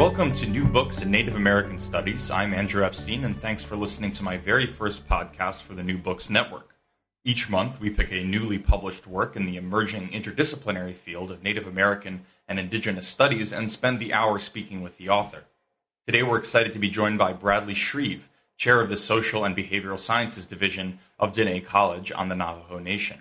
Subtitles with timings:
[0.00, 2.30] Welcome to New Books in Native American Studies.
[2.30, 5.98] I'm Andrew Epstein, and thanks for listening to my very first podcast for the New
[5.98, 6.74] Books Network.
[7.22, 11.66] Each month, we pick a newly published work in the emerging interdisciplinary field of Native
[11.66, 15.44] American and Indigenous studies and spend the hour speaking with the author.
[16.06, 20.00] Today, we're excited to be joined by Bradley Shreve, chair of the Social and Behavioral
[20.00, 23.18] Sciences Division of Diné College on the Navajo Nation.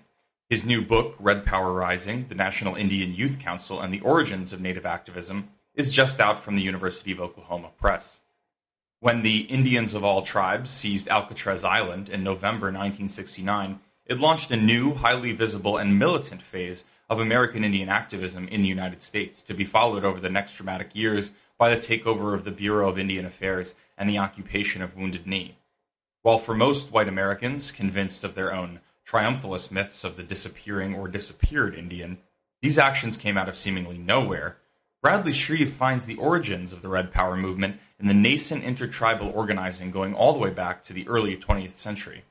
[0.50, 4.62] His new book, Red Power Rising The National Indian Youth Council and the Origins of
[4.62, 5.50] Native Activism,
[5.80, 8.20] is just out from the University of Oklahoma Press.
[9.00, 14.58] When the Indians of all tribes seized Alcatraz Island in November 1969, it launched a
[14.58, 19.54] new, highly visible, and militant phase of American Indian activism in the United States, to
[19.54, 23.24] be followed over the next dramatic years by the takeover of the Bureau of Indian
[23.24, 25.56] Affairs and the occupation of Wounded Knee.
[26.24, 31.08] While for most white Americans, convinced of their own triumphalist myths of the disappearing or
[31.08, 32.18] disappeared Indian,
[32.62, 34.58] these actions came out of seemingly nowhere
[35.02, 39.92] Bradley Shreve finds the origins of the Red Power movement in the nascent intertribal organizing
[39.92, 42.26] going all the way back to the early 20th century.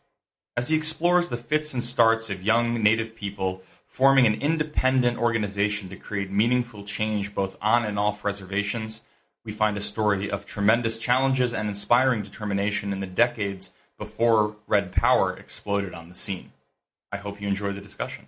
[0.55, 5.89] As he explores the fits and starts of young Native people forming an independent organization
[5.89, 9.01] to create meaningful change both on and off reservations,
[9.47, 14.93] we find a story of tremendous challenges and inspiring determination in the decades before Red
[14.93, 16.53] Power exploded on the scene.
[17.11, 18.27] I hope you enjoy the discussion.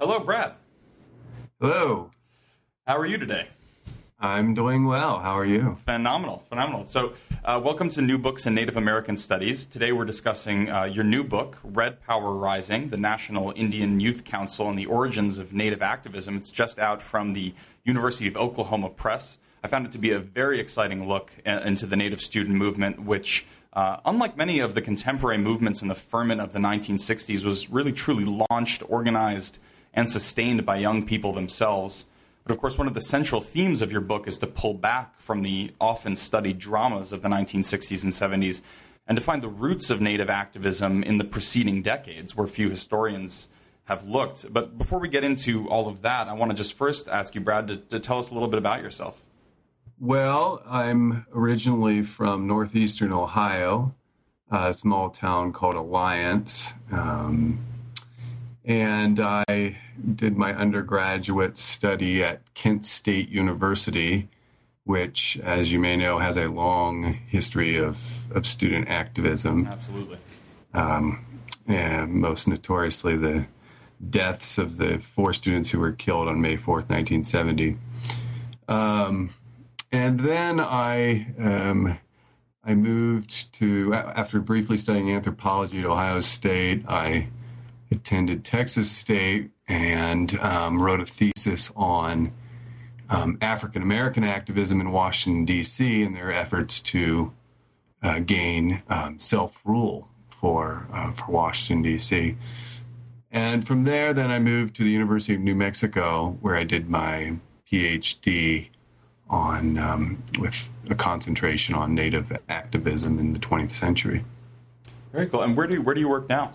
[0.00, 0.54] Hello, Brad.
[1.60, 2.10] Hello.
[2.86, 3.48] How are you today?
[4.18, 5.18] I'm doing well.
[5.18, 5.76] How are you?
[5.84, 6.86] Phenomenal, phenomenal.
[6.86, 7.12] So,
[7.44, 9.66] uh, welcome to New Books in Native American Studies.
[9.66, 14.70] Today we're discussing uh, your new book, Red Power Rising The National Indian Youth Council
[14.70, 16.34] and the Origins of Native Activism.
[16.34, 17.52] It's just out from the
[17.84, 19.36] University of Oklahoma Press.
[19.62, 23.02] I found it to be a very exciting look uh, into the Native student movement,
[23.02, 27.68] which, uh, unlike many of the contemporary movements in the ferment of the 1960s, was
[27.68, 29.58] really truly launched, organized,
[29.92, 32.06] and sustained by young people themselves.
[32.46, 35.20] But of course, one of the central themes of your book is to pull back
[35.20, 38.62] from the often studied dramas of the 1960s and 70s
[39.08, 43.48] and to find the roots of Native activism in the preceding decades, where few historians
[43.86, 44.52] have looked.
[44.52, 47.40] But before we get into all of that, I want to just first ask you,
[47.40, 49.20] Brad, to, to tell us a little bit about yourself.
[49.98, 53.92] Well, I'm originally from northeastern Ohio,
[54.52, 56.74] a small town called Alliance.
[56.92, 57.58] Um,
[58.66, 59.76] and I
[60.16, 64.28] did my undergraduate study at Kent State University,
[64.84, 67.98] which, as you may know, has a long history of,
[68.32, 69.68] of student activism.
[69.68, 70.18] Absolutely.
[70.74, 71.24] Um,
[71.68, 73.46] and most notoriously, the
[74.10, 77.76] deaths of the four students who were killed on May 4th, 1970.
[78.68, 79.30] Um,
[79.92, 81.98] and then I um,
[82.64, 86.84] I moved to after briefly studying anthropology at Ohio State.
[86.88, 87.28] I
[87.90, 92.32] attended Texas State and um, wrote a thesis on
[93.10, 97.32] um, African American activism in Washington, D.C., and their efforts to
[98.02, 102.36] uh, gain um, self rule for, uh, for Washington, D.C.
[103.30, 106.88] And from there, then I moved to the University of New Mexico, where I did
[106.88, 107.36] my
[107.70, 108.68] PhD
[109.28, 114.24] on um, with a concentration on Native activism in the 20th century.
[115.12, 115.42] Very cool.
[115.42, 116.52] And where do you, where do you work now?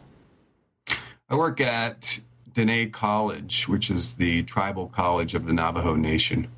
[1.32, 2.20] I work at
[2.54, 6.50] Diné College, which is the tribal college of the Navajo Nation.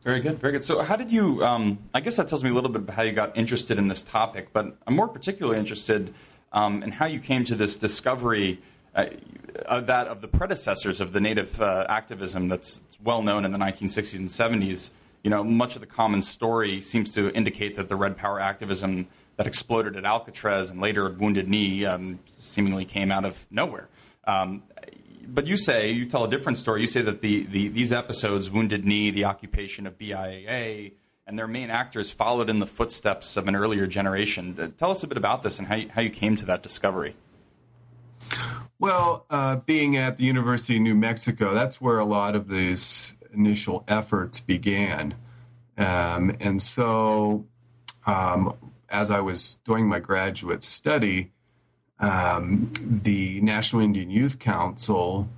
[0.00, 0.64] Very good, very good.
[0.64, 1.44] So, how did you?
[1.44, 3.88] Um, I guess that tells me a little bit about how you got interested in
[3.88, 6.14] this topic, but I'm more particularly interested
[6.54, 8.62] um, in how you came to this discovery.
[8.94, 9.06] Uh,
[9.80, 14.18] that of the predecessors of the native uh, activism that's well known in the 1960s
[14.18, 14.92] and 70s.
[15.22, 19.08] You know, much of the common story seems to indicate that the Red Power activism
[19.36, 23.88] that exploded at Alcatraz and later at Wounded Knee um, seemingly came out of nowhere.
[24.26, 24.62] Um,
[25.26, 26.82] but you say you tell a different story.
[26.82, 30.92] You say that the, the these episodes, Wounded Knee, the occupation of BIAA,
[31.26, 34.54] and their main actors followed in the footsteps of an earlier generation.
[34.58, 36.62] Uh, tell us a bit about this and how you, how you came to that
[36.62, 37.16] discovery.
[38.78, 43.14] Well, uh, being at the University of New Mexico, that's where a lot of these
[43.32, 45.14] initial efforts began.
[45.78, 47.46] Um, and so,
[48.06, 48.52] um,
[48.94, 51.32] as I was doing my graduate study,
[51.98, 55.28] um, the National Indian Youth Council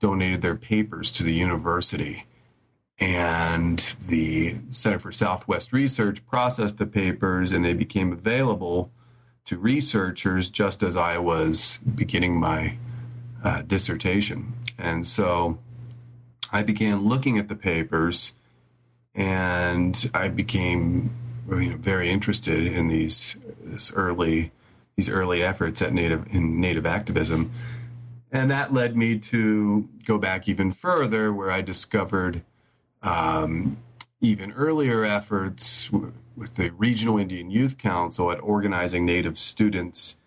[0.00, 2.24] donated their papers to the university.
[3.00, 8.88] and the Center for Southwest Research processed the papers and they became available
[9.46, 12.76] to researchers just as I was beginning my
[13.44, 14.46] uh, dissertation.
[14.78, 15.58] And so
[16.52, 18.32] I began looking at the papers
[19.16, 21.10] and I became
[21.48, 23.38] you know, very interested in these
[23.94, 24.50] early
[24.96, 27.50] these early efforts at native in native activism.
[28.32, 32.42] And that led me to go back even further, where I discovered
[33.02, 33.76] um,
[34.20, 40.18] even earlier efforts w- with the Regional Indian Youth Council at organizing Native students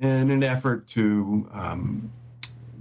[0.00, 2.10] in an effort to um,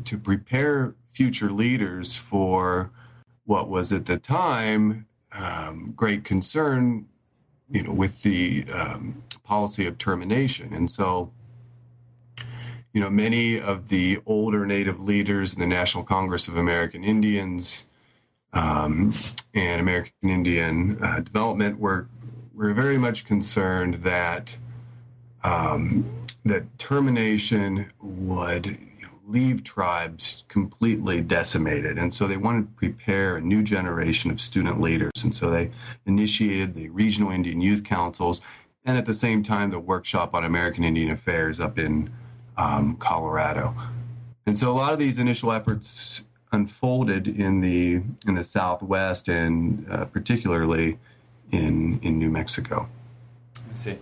[0.05, 2.91] to prepare future leaders for
[3.45, 7.07] what was at the time um, great concern,
[7.73, 11.31] you know, with the um, policy of termination, and so.
[12.95, 17.87] You know, many of the older Native leaders in the National Congress of American Indians
[18.53, 19.11] um,
[19.53, 22.07] and American Indian uh, Development were
[22.53, 24.55] were very much concerned that
[25.43, 26.05] um,
[26.45, 28.77] that termination would
[29.33, 34.80] leave tribes completely decimated, and so they wanted to prepare a new generation of student
[34.80, 35.71] leaders, and so they
[36.06, 38.41] initiated the regional Indian youth councils,
[38.85, 42.12] and at the same time the workshop on American Indian Affairs up in
[42.57, 43.74] um, Colorado.
[44.45, 49.89] And so a lot of these initial efforts unfolded in the in the Southwest and
[49.89, 51.00] uh, particularly
[51.51, 52.88] in in New Mexico.
[53.71, 53.97] I see.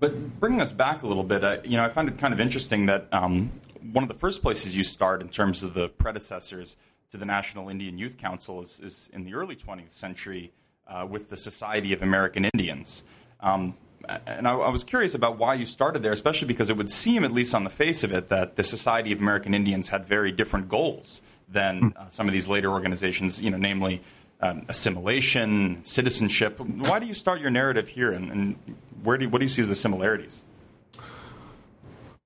[0.00, 2.40] But bringing us back a little bit, uh, you know, I find it kind of
[2.40, 3.50] interesting that um,
[3.92, 6.76] one of the first places you start in terms of the predecessors
[7.10, 10.52] to the National Indian Youth Council is, is in the early 20th century
[10.88, 13.02] uh, with the Society of American Indians.
[13.40, 13.74] Um,
[14.26, 17.24] and I, I, was curious about why you started there, especially because it would seem,
[17.24, 20.30] at least on the face of it, that the Society of American Indians had very
[20.30, 21.88] different goals than hmm.
[21.96, 24.02] uh, some of these later organizations, you know, namely
[24.40, 26.60] um, assimilation, citizenship.
[26.60, 28.56] Why do you start your narrative here, and, and
[29.02, 30.42] where do you, what do you see as the similarities?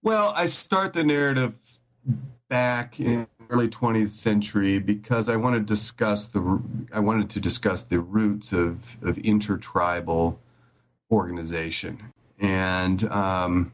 [0.03, 1.59] Well, I start the narrative
[2.49, 6.61] back in early 20th century because I want to discuss the
[6.93, 10.39] I wanted to discuss the roots of of intertribal
[11.11, 13.73] organization and um,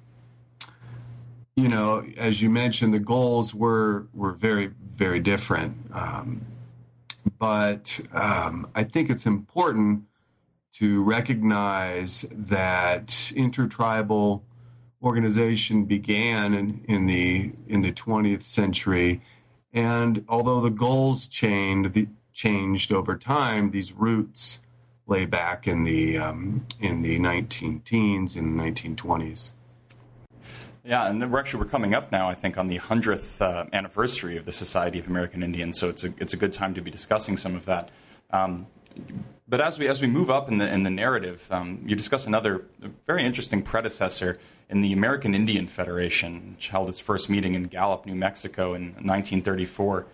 [1.56, 5.76] you know, as you mentioned, the goals were were very very different.
[5.92, 6.40] Um,
[7.38, 10.02] but um, I think it's important
[10.72, 14.42] to recognize that intertribal
[15.04, 19.20] organization began in, in the in the 20th century,
[19.72, 24.62] and although the goals changed the, changed over time, these roots
[25.06, 29.52] lay back in the um, in the 19 teens and 1920s.
[30.84, 32.28] Yeah, and we're actually we're coming up now.
[32.28, 36.04] I think on the hundredth uh, anniversary of the Society of American Indians, so it's
[36.04, 37.90] a it's a good time to be discussing some of that.
[38.30, 38.66] Um,
[39.48, 42.26] but as we as we move up in the in the narrative, um, you discuss
[42.26, 42.66] another
[43.06, 44.38] very interesting predecessor
[44.68, 48.94] in the American Indian Federation, which held its first meeting in Gallup, New Mexico, in
[48.94, 50.06] 1934.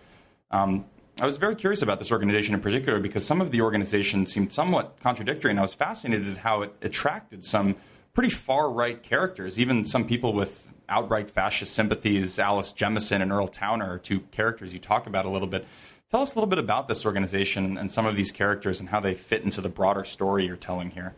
[0.51, 0.85] Um,
[1.19, 4.51] I was very curious about this organization in particular because some of the organization seemed
[4.53, 7.75] somewhat contradictory, and I was fascinated at how it attracted some
[8.13, 12.37] pretty far right characters, even some people with outright fascist sympathies.
[12.39, 15.65] Alice Jemison and Earl Towner are two characters you talk about a little bit.
[16.09, 18.99] Tell us a little bit about this organization and some of these characters and how
[18.99, 21.13] they fit into the broader story you're telling here.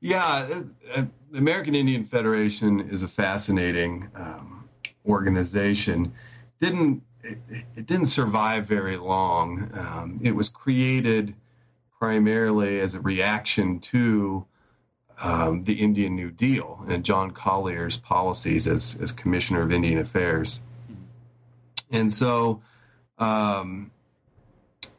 [0.00, 0.62] Yeah, uh,
[0.94, 4.68] uh the American Indian Federation is a fascinating um,
[5.06, 6.12] organization.
[6.58, 7.38] Didn't it,
[7.74, 9.70] it, didn't survive very long.
[9.74, 11.34] Um, it was created
[11.98, 14.46] primarily as a reaction to
[15.20, 20.60] um, the Indian New Deal and John Collier's policies as, as Commissioner of Indian Affairs.
[21.92, 22.62] And so,
[23.18, 23.90] um,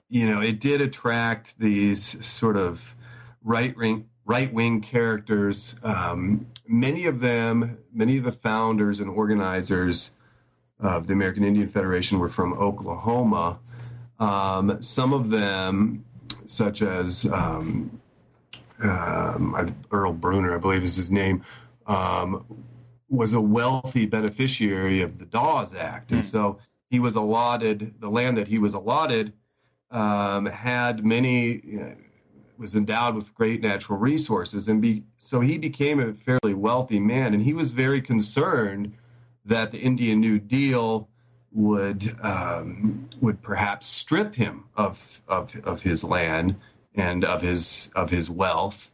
[0.10, 2.96] you know, it did attract these sort of
[3.44, 5.76] right wing right wing characters.
[5.84, 10.16] Um, many of them, many of the founders and organizers
[10.80, 13.60] of the American Indian Federation were from Oklahoma.
[14.20, 16.06] Um, some of them,
[16.46, 18.00] such as um,
[18.82, 21.44] um, Earl Bruner, I believe is his name,
[21.88, 22.46] um,
[23.10, 26.26] was a wealthy beneficiary of the Dawes Act, and mm.
[26.26, 26.58] so
[26.90, 29.34] he was allotted the land that he was allotted
[29.92, 31.62] um, had many.
[31.66, 31.96] You know,
[32.62, 37.34] was endowed with great natural resources, and be, so he became a fairly wealthy man.
[37.34, 38.94] And he was very concerned
[39.46, 41.10] that the Indian New Deal
[41.52, 46.56] would um, would perhaps strip him of, of of his land
[46.96, 48.94] and of his of his wealth,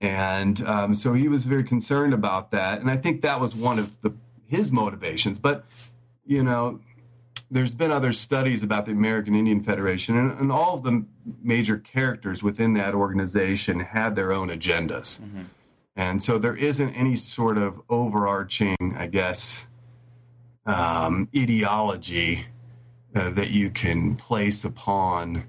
[0.00, 2.80] and um, so he was very concerned about that.
[2.80, 4.14] And I think that was one of the
[4.46, 5.38] his motivations.
[5.38, 5.66] But
[6.24, 6.80] you know,
[7.50, 11.04] there's been other studies about the American Indian Federation, and, and, all of the
[11.42, 15.20] major characters within that organization had their own agendas.
[15.20, 15.42] Mm-hmm.
[15.96, 19.68] And so there isn't any sort of overarching, I guess,
[20.64, 22.46] um, ideology
[23.14, 25.44] uh, that you can place upon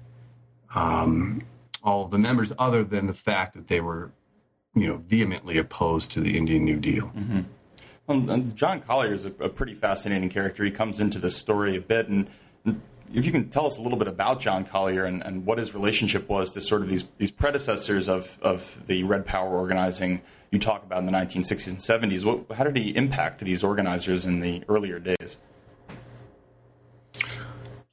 [0.74, 1.40] um,
[1.82, 4.10] all of the members, other than the fact that they were,
[4.74, 7.06] you know, vehemently opposed to the Indian New Deal.
[7.06, 7.40] Mm-hmm.
[8.08, 10.64] John Collier is a, a, pretty fascinating character.
[10.64, 12.28] He comes into this story a bit, and,
[12.64, 12.82] and
[13.14, 15.72] if you can tell us a little bit about John Collier and, and, what his
[15.72, 20.58] relationship was to sort of these these predecessors of of the Red Power organizing you
[20.58, 22.24] talk about in the 1960s and 70s.
[22.24, 25.38] What, how did he impact these organizers in the earlier days?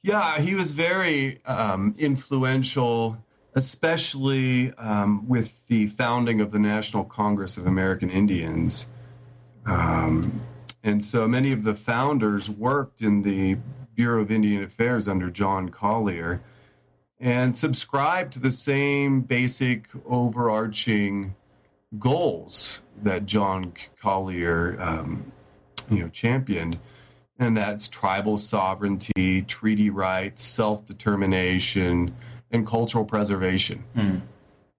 [0.02, 3.16] Yeah, he was very um, influential,
[3.54, 8.88] especially um, with the founding of the National Congress of American Indians.
[9.66, 10.40] Um,
[10.82, 13.58] and so many of the founders worked in the
[13.94, 16.40] Bureau of Indian Affairs under John Collier
[17.18, 21.34] and subscribed to the same basic overarching
[21.98, 25.30] goals that John Collier, um,
[25.90, 26.78] you know, championed,
[27.38, 32.14] and that's tribal sovereignty, treaty rights, self determination,
[32.50, 33.84] and cultural preservation.
[33.96, 34.20] Mm.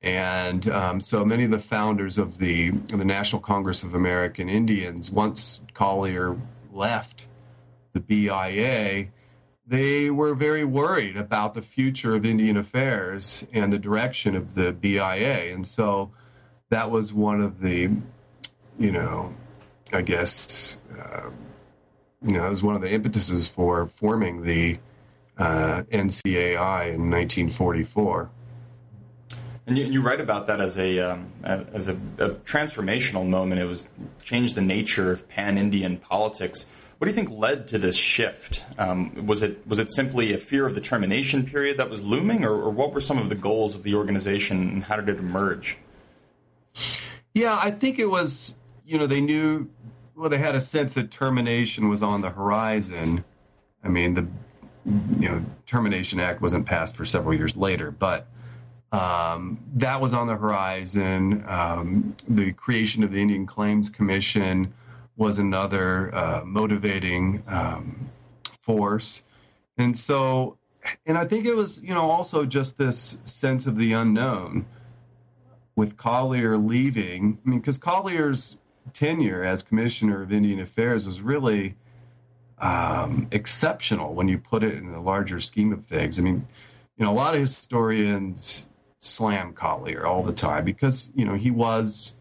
[0.04, 4.50] And um, so many of the founders of the of the National Congress of American
[4.50, 6.36] Indians, once Collier
[6.72, 7.28] left
[7.94, 9.08] the BIA,
[9.68, 14.74] they were very worried about the future of Indian affairs and the direction of the
[14.74, 15.54] BIA.
[15.54, 16.12] And so
[16.70, 17.90] that was one of the,
[18.80, 19.36] you know,
[19.94, 21.30] I guess, uh,
[22.22, 24.80] you know, it was one of the impetuses for forming the
[25.38, 28.30] uh, NCAI in 1944.
[29.72, 33.62] And you, you, write about that as a um, as a, a, transformational moment.
[33.62, 33.88] It was
[34.22, 36.66] changed the nature of pan Indian politics.
[36.98, 38.66] What do you think led to this shift?
[38.78, 42.44] Um, was it was it simply a fear of the termination period that was looming,
[42.44, 45.20] or, or, what were some of the goals of the organization, and how did it
[45.20, 45.78] emerge?
[47.34, 48.58] Yeah, I think it was.
[48.86, 49.70] You know, they knew.
[50.18, 53.24] Well, they had a sense that termination was on the horizon.
[53.86, 54.28] I mean, the
[55.18, 58.28] you know Termination Act wasn't passed for several years later, but
[58.92, 61.44] um, that was on the horizon.
[61.48, 64.74] Um, the creation of the Indian Claims Commission
[65.16, 68.10] was another uh, motivating um,
[68.62, 69.24] force,
[69.78, 70.58] and so,
[71.06, 74.66] and I think it was you know also just this sense of the unknown
[75.76, 78.58] with Collier leaving, I mean, because Collier's
[78.94, 81.76] tenure as Commissioner of Indian Affairs was really
[82.60, 86.20] um, exceptional when you put it in the larger scheme of things.
[86.20, 86.46] I mean,
[86.98, 88.68] you know, a lot of historians
[89.02, 92.16] slam Collier all the time because, you know, he was,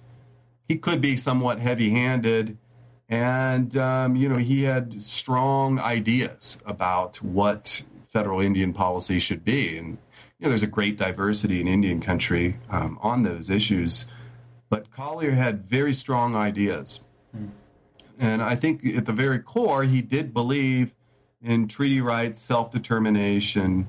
[0.68, 2.56] he could be somewhat heavy handed.
[3.08, 9.78] And, um, you know, he had strong ideas about what federal Indian policy should be.
[9.78, 9.98] And,
[10.38, 14.06] you know, there's a great diversity in Indian country um, on those issues,
[14.68, 17.04] but Collier had very strong ideas.
[17.36, 17.50] Mm.
[18.20, 20.94] And I think at the very core, he did believe
[21.42, 23.88] in treaty rights, self determination,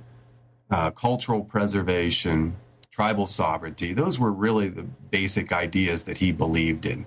[0.70, 2.56] uh, cultural preservation,
[2.92, 3.94] tribal sovereignty.
[3.94, 7.06] Those were really the basic ideas that he believed in.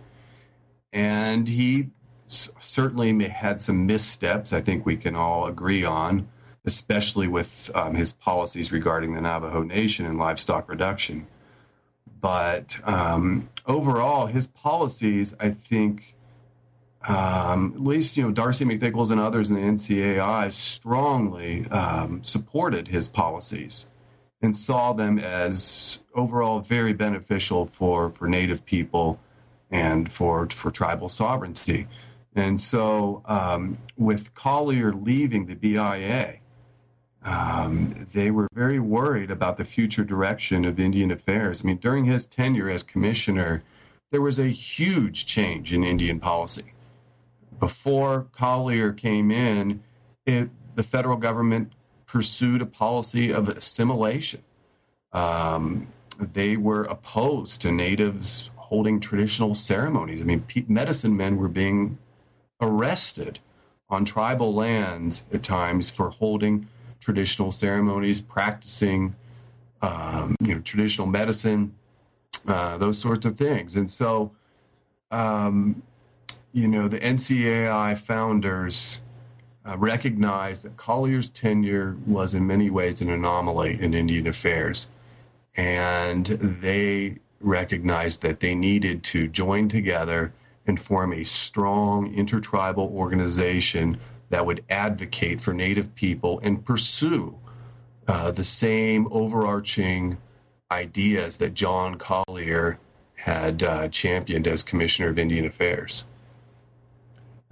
[0.92, 1.90] And he
[2.28, 6.28] certainly had some missteps, I think we can all agree on
[6.64, 11.26] especially with um, his policies regarding the Navajo Nation and livestock reduction.
[12.20, 16.14] But um, overall, his policies, I think,
[17.06, 22.88] um, at least you know D'Arcy McNickles and others in the NCAI strongly um, supported
[22.88, 23.90] his policies
[24.44, 29.18] and saw them as overall very beneficial for for Native people
[29.70, 31.88] and for for tribal sovereignty.
[32.36, 36.40] And so, um, with Collier leaving the BIA,
[37.24, 41.62] um, they were very worried about the future direction of Indian affairs.
[41.62, 43.62] I mean, during his tenure as commissioner,
[44.10, 46.74] there was a huge change in Indian policy.
[47.60, 49.80] Before Collier came in,
[50.26, 51.72] it, the federal government
[52.14, 54.40] pursued a policy of assimilation.
[55.12, 55.84] Um,
[56.20, 60.22] they were opposed to natives holding traditional ceremonies.
[60.22, 61.98] I mean, medicine men were being
[62.60, 63.40] arrested
[63.90, 66.68] on tribal lands at times for holding
[67.00, 69.12] traditional ceremonies, practicing
[69.82, 71.74] um, you know traditional medicine,
[72.46, 73.74] uh, those sorts of things.
[73.74, 74.30] And so,
[75.10, 75.82] um,
[76.52, 79.02] you know, the NCAI founders
[79.66, 84.90] uh, recognized that Collier's tenure was in many ways an anomaly in Indian affairs,
[85.56, 90.32] and they recognized that they needed to join together
[90.66, 93.96] and form a strong intertribal organization
[94.30, 97.38] that would advocate for Native people and pursue
[98.08, 100.16] uh, the same overarching
[100.70, 102.78] ideas that John Collier
[103.14, 106.04] had uh, championed as Commissioner of Indian Affairs.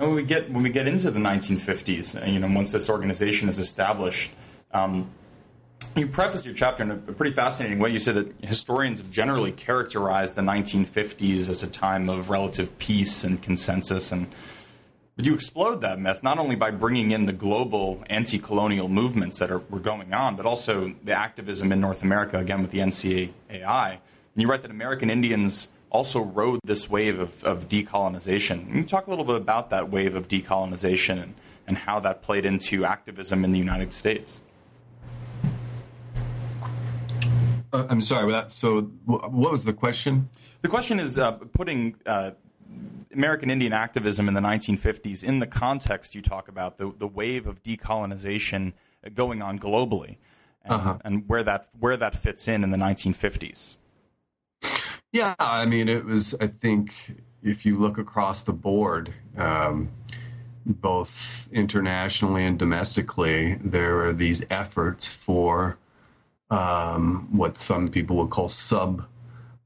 [0.03, 2.91] And when we get when we get into the 1950s, uh, you know, once this
[2.91, 4.33] organization is established,
[4.73, 5.09] um,
[5.95, 7.91] you preface your chapter in a pretty fascinating way.
[7.91, 13.23] You say that historians have generally characterized the 1950s as a time of relative peace
[13.23, 14.27] and consensus, and
[15.15, 19.53] but you explode that myth not only by bringing in the global anti-colonial movements that
[19.53, 23.91] are, were going on, but also the activism in North America, again with the NCAI.
[23.91, 28.67] And you write that American Indians also rode this wave of, of decolonization.
[28.67, 31.35] Can you talk a little bit about that wave of decolonization and,
[31.67, 34.43] and how that played into activism in the United States?
[37.73, 38.31] Uh, I'm sorry.
[38.33, 40.29] That, So, what was the question?
[40.63, 42.33] The question is uh, putting uh,
[43.13, 47.47] American Indian activism in the 1950s in the context you talk about the the wave
[47.47, 48.73] of decolonization
[49.15, 50.17] going on globally,
[50.65, 50.99] and, uh-huh.
[51.05, 53.77] and where that where that fits in in the 1950s.
[55.13, 56.35] Yeah, I mean, it was.
[56.41, 56.95] I think
[57.43, 59.91] if you look across the board, um,
[60.65, 65.77] both internationally and domestically, there are these efforts for
[66.51, 69.07] um, what some people would call sub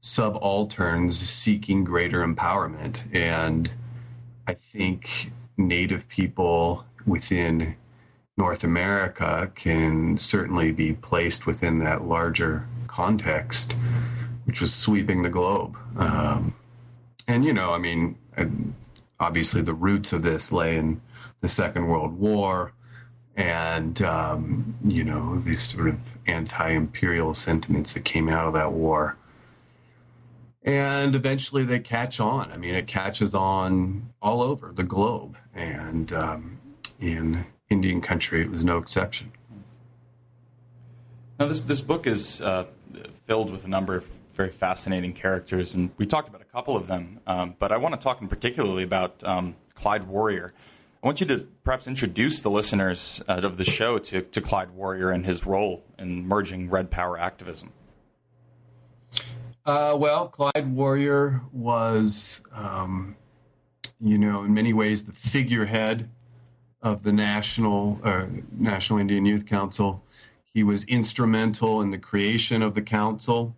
[0.01, 3.03] subalterns seeking greater empowerment.
[3.15, 3.71] And
[4.47, 7.75] I think Native people within
[8.37, 13.75] North America can certainly be placed within that larger context,
[14.47, 15.77] which was sweeping the globe.
[15.97, 16.55] Um,
[17.27, 18.17] and, you know, I mean,
[19.19, 20.99] obviously the roots of this lay in
[21.41, 22.73] the Second World War
[23.35, 28.71] and, um, you know, these sort of anti imperial sentiments that came out of that
[28.71, 29.17] war
[30.67, 32.51] and eventually they catch on.
[32.51, 36.59] I mean, it catches on all over the globe, and um,
[36.99, 39.31] in Indian country, it was no exception.
[41.39, 42.65] Now, this this book is uh,
[43.25, 46.87] filled with a number of very fascinating characters, and we talked about a couple of
[46.87, 47.19] them.
[47.25, 50.53] Um, but I want to talk in particularly about um, Clyde Warrior.
[51.03, 54.71] I want you to perhaps introduce the listeners uh, of the show to, to Clyde
[54.71, 57.73] Warrior and his role in merging Red Power activism.
[59.65, 63.15] Uh, well, Clyde Warrior was, um,
[63.99, 66.09] you know, in many ways the figurehead
[66.81, 70.03] of the National uh, National Indian Youth Council.
[70.53, 73.55] He was instrumental in the creation of the council,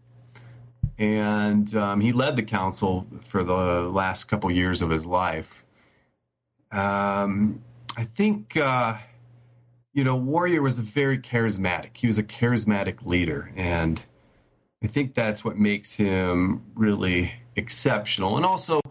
[1.00, 5.64] and um, he led the council for the last couple years of his life.
[6.72, 7.64] Um,
[7.98, 8.98] I think, uh,
[9.94, 11.96] you know, Warrior was very charismatic.
[11.96, 14.06] He was a charismatic leader, and
[14.84, 18.36] I think that's what makes him really exceptional.
[18.36, 18.82] And also,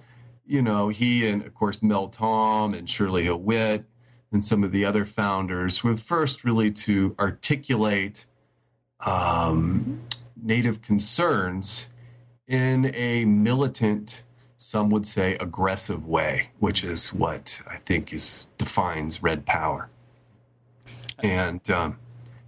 [0.47, 3.85] you know, he and of course Mel Tom and Shirley Hill Witt
[4.33, 8.25] and some of the other founders were the first really to articulate
[9.05, 10.03] um,
[10.42, 11.88] Native concerns
[12.48, 14.24] in a militant,
[14.56, 19.88] some would say aggressive way, which is what I think is defines Red Power.
[21.22, 21.98] And um,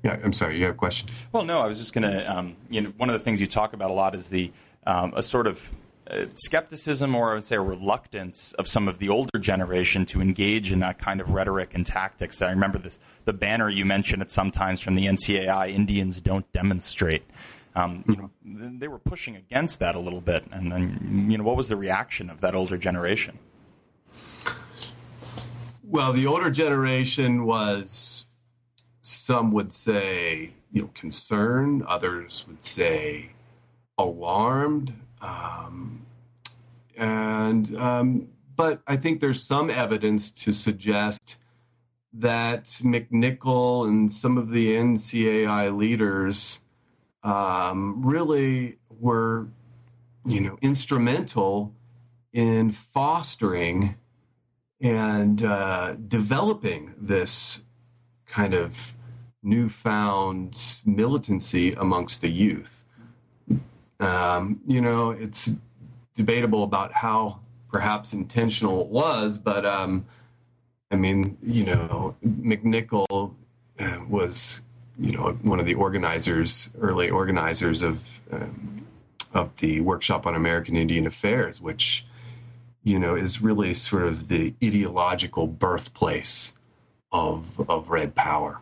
[0.02, 0.58] yeah, I'm sorry.
[0.58, 1.08] You have a question?
[1.32, 1.60] Well, no.
[1.60, 2.36] I was just going to.
[2.36, 4.50] Um, you know, one of the things you talk about a lot is the
[4.86, 5.70] um, a sort of
[6.10, 10.20] uh, skepticism, or I would say a reluctance of some of the older generation to
[10.20, 12.40] engage in that kind of rhetoric and tactics.
[12.40, 17.24] I remember this the banner you mentioned it sometimes from the NCAI: "Indians don't demonstrate."
[17.74, 18.30] Um, you know,
[18.78, 21.76] they were pushing against that a little bit, and then you know, what was the
[21.76, 23.38] reaction of that older generation?
[25.84, 28.26] Well, the older generation was
[29.02, 31.82] some would say, you know, concerned.
[31.84, 33.30] Others would say
[33.98, 34.92] alarmed.
[35.22, 36.06] Um,
[36.96, 41.40] and um, but I think there's some evidence to suggest
[42.12, 46.64] that McNickle and some of the NCAI leaders
[47.22, 49.48] um, really were,
[50.24, 51.74] you know, instrumental
[52.32, 53.94] in fostering
[54.80, 57.64] and uh, developing this
[58.26, 58.94] kind of
[59.42, 62.84] newfound militancy amongst the youth.
[63.98, 65.50] Um, you know, it's
[66.14, 70.04] debatable about how perhaps intentional it was, but um,
[70.90, 73.34] I mean, you know, McNickle
[73.78, 74.62] uh, was,
[75.00, 78.86] you know, one of the organizers, early organizers of um,
[79.32, 82.04] of the workshop on American Indian Affairs, which,
[82.82, 86.52] you know, is really sort of the ideological birthplace
[87.12, 88.60] of of Red Power.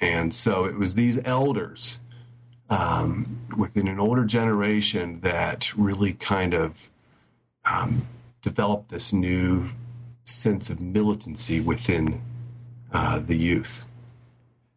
[0.00, 2.00] And so it was these elders
[2.70, 6.90] um, within an older generation that really kind of
[7.64, 8.06] um,
[8.40, 9.68] developed this new
[10.24, 12.22] sense of militancy within
[12.92, 13.86] uh, the youth.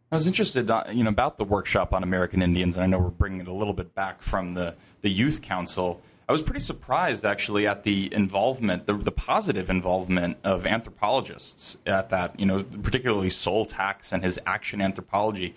[0.09, 2.97] I was interested, uh, you know, about the workshop on American Indians, and I know
[2.97, 6.01] we're bringing it a little bit back from the the Youth Council.
[6.29, 12.09] I was pretty surprised, actually, at the involvement, the, the positive involvement of anthropologists at
[12.11, 12.39] that.
[12.39, 15.55] You know, particularly Sol Tax and his action anthropology.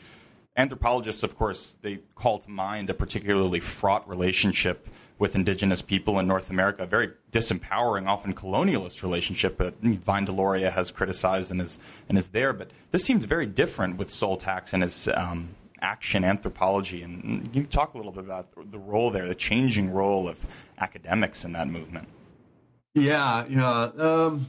[0.56, 4.88] Anthropologists, of course, they call to mind a particularly fraught relationship
[5.20, 10.72] with indigenous people in North America, a very disempowering, often colonialist relationship that Vine Deloria
[10.72, 11.78] has criticized and is
[12.08, 12.54] and is there.
[12.54, 15.50] But this seems very different with Sol Tax and his um,
[15.82, 17.02] action anthropology.
[17.02, 20.44] And you talk a little bit about the role there, the changing role of
[20.78, 22.08] academics in that movement.
[22.94, 23.90] Yeah, yeah.
[23.98, 24.46] Um,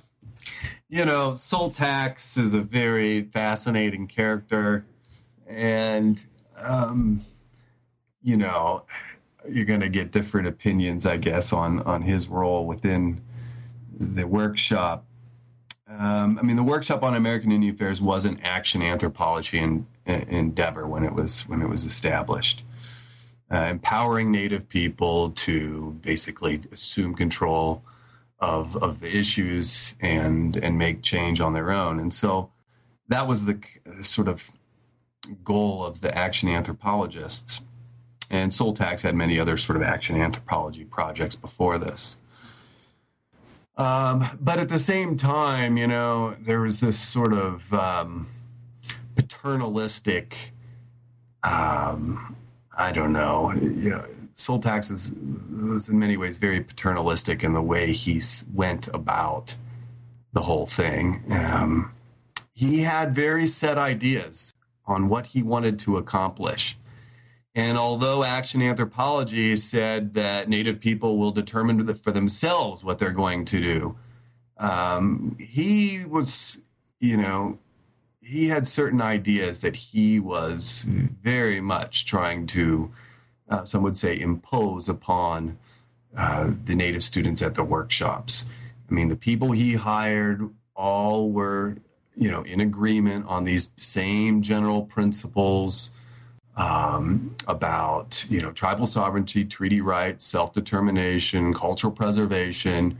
[0.87, 4.85] you know, Sol Tax is a very fascinating character,
[5.47, 6.25] and
[6.57, 7.19] um,
[8.23, 8.85] you know
[9.49, 13.21] you're going to get different opinions, I guess, on on his role within
[13.99, 15.05] the workshop.
[15.87, 20.21] Um, I mean, the workshop on American Indian Affairs was an action anthropology in, in,
[20.29, 22.63] endeavor when it was when it was established,
[23.51, 27.83] uh, empowering Native people to basically assume control
[28.39, 31.99] of of the issues and and make change on their own.
[31.99, 32.49] And so
[33.09, 33.59] that was the
[34.01, 34.49] sort of
[35.43, 37.61] goal of the action anthropologists.
[38.31, 42.17] And Sol Tax had many other sort of action anthropology projects before this.
[43.77, 48.27] Um, but at the same time, you know, there was this sort of um,
[49.15, 50.51] paternalistic,
[51.43, 52.35] um,
[52.77, 55.13] I don't know, you know, Sol Tax is,
[55.51, 58.21] was in many ways very paternalistic in the way he
[58.53, 59.53] went about
[60.31, 61.21] the whole thing.
[61.31, 61.91] Um,
[62.53, 64.53] he had very set ideas
[64.85, 66.77] on what he wanted to accomplish.
[67.53, 73.45] And although action anthropology said that Native people will determine for themselves what they're going
[73.45, 73.97] to do,
[74.57, 76.61] um, he was,
[76.99, 77.59] you know,
[78.21, 80.85] he had certain ideas that he was
[81.21, 82.91] very much trying to,
[83.49, 85.57] uh, some would say, impose upon
[86.15, 88.45] uh, the Native students at the workshops.
[88.89, 90.41] I mean, the people he hired
[90.75, 91.75] all were,
[92.15, 95.91] you know, in agreement on these same general principles
[96.55, 102.97] um, about you know tribal sovereignty, treaty rights, self determination, cultural preservation.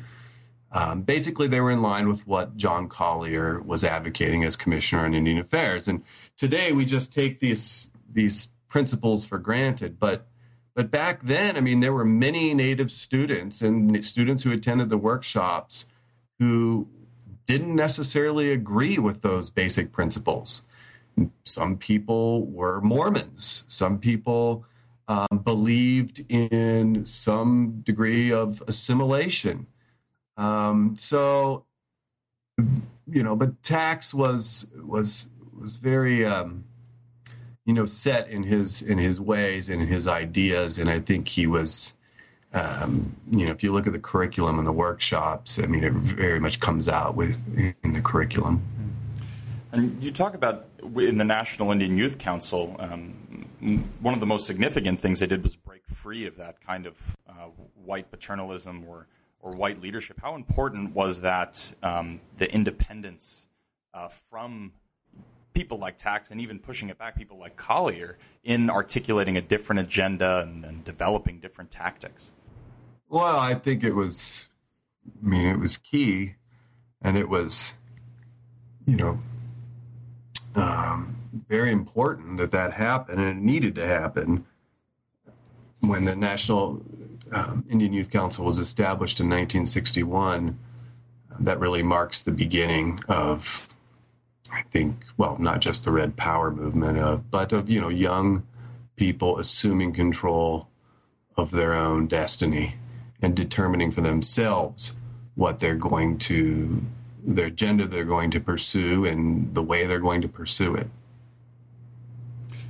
[0.74, 5.14] Um, basically, they were in line with what John Collier was advocating as Commissioner on
[5.14, 5.88] Indian Affairs.
[5.90, 6.04] And
[6.38, 10.00] today, we just take these these principles for granted.
[10.00, 10.28] But
[10.74, 14.98] but back then, I mean, there were many Native students and students who attended the
[14.98, 15.86] workshops
[16.40, 16.88] who
[17.46, 20.64] didn't necessarily agree with those basic principles.
[21.46, 23.66] Some people were Mormons.
[23.68, 24.66] Some people
[25.08, 29.68] um, believed in some degree of assimilation.
[30.38, 31.66] Um, so,
[32.58, 35.30] you know, but Tax was was
[35.60, 36.64] was very, um,
[37.66, 41.28] you know, set in his in his ways and in his ideas, and I think
[41.28, 41.98] he was.
[42.54, 45.94] Um, you know, if you look at the curriculum and the workshops, I mean, it
[45.94, 47.40] very much comes out with
[47.86, 48.62] in the curriculum.
[49.74, 50.66] And you talk about
[50.98, 53.48] in the National Indian Youth Council, um,
[54.02, 56.96] one of the most significant things they did was break free of that kind of
[57.30, 57.48] uh,
[57.86, 59.08] white paternalism or
[59.40, 60.20] or white leadership.
[60.22, 63.48] How important was that um, the independence
[63.94, 64.72] uh, from
[65.54, 69.82] people like Tax and even pushing it back, people like Collier, in articulating a different
[69.82, 72.32] agenda and, and developing different tactics?
[73.10, 74.50] Well, I think it was.
[75.24, 76.36] I mean, it was key,
[77.02, 77.74] and it was,
[78.86, 79.18] you know,
[80.56, 81.16] um,
[81.48, 84.46] very important that that happened, and it needed to happen
[85.82, 86.82] when the National
[87.34, 90.58] um, Indian Youth Council was established in 1961.
[91.40, 93.68] That really marks the beginning of,
[94.52, 98.46] I think, well, not just the Red Power movement, uh, but of you know young
[98.98, 100.68] people assuming control
[101.38, 102.76] of their own destiny
[103.22, 104.96] and determining for themselves
[105.36, 106.84] what they're going to
[107.24, 110.88] their agenda they're going to pursue and the way they're going to pursue it.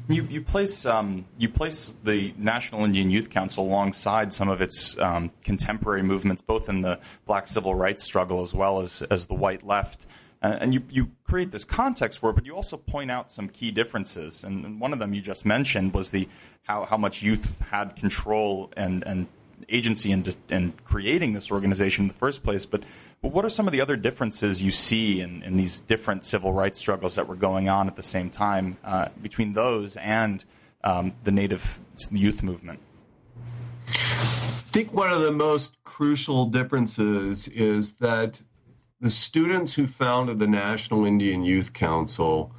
[0.07, 4.97] You, you place um, you place the National Indian Youth Council alongside some of its
[4.99, 9.35] um, contemporary movements, both in the Black civil rights struggle as well as as the
[9.35, 10.07] white left,
[10.41, 12.33] uh, and you you create this context for it.
[12.33, 15.45] But you also point out some key differences, and, and one of them you just
[15.45, 16.27] mentioned was the
[16.63, 19.27] how how much youth had control and and
[19.71, 22.65] agency in, in creating this organization in the first place.
[22.65, 22.83] But,
[23.21, 26.53] but what are some of the other differences you see in, in these different civil
[26.53, 30.43] rights struggles that were going on at the same time uh, between those and
[30.83, 31.79] um, the Native
[32.11, 32.79] youth movement?
[33.87, 38.41] I think one of the most crucial differences is that
[38.99, 42.53] the students who founded the National Indian Youth Council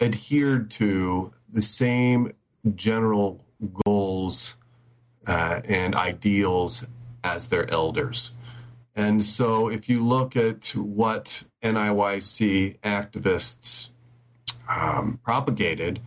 [0.00, 2.32] adhered to the same
[2.74, 3.44] general
[3.86, 4.56] goals
[5.26, 6.86] uh, and ideals
[7.24, 8.32] as their elders.
[8.94, 13.90] And so, if you look at what NIYC activists
[14.68, 16.00] um, propagated,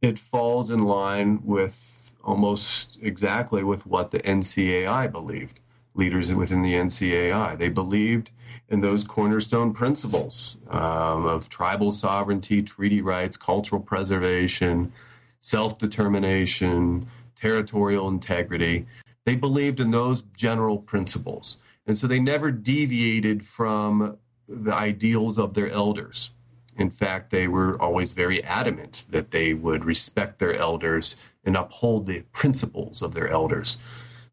[0.00, 5.60] it falls in line with almost exactly with what the NCAI believed.
[5.94, 8.30] Leaders within the NCAI they believed
[8.68, 14.92] in those cornerstone principles um, of tribal sovereignty, treaty rights, cultural preservation,
[15.40, 18.86] self determination, territorial integrity.
[19.24, 21.60] They believed in those general principles.
[21.86, 24.16] And so they never deviated from
[24.46, 26.30] the ideals of their elders.
[26.76, 32.06] In fact, they were always very adamant that they would respect their elders and uphold
[32.06, 33.78] the principles of their elders.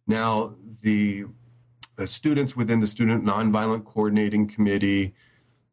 [0.08, 1.26] Now, the,
[1.96, 5.14] the students within the Student Nonviolent Coordinating Committee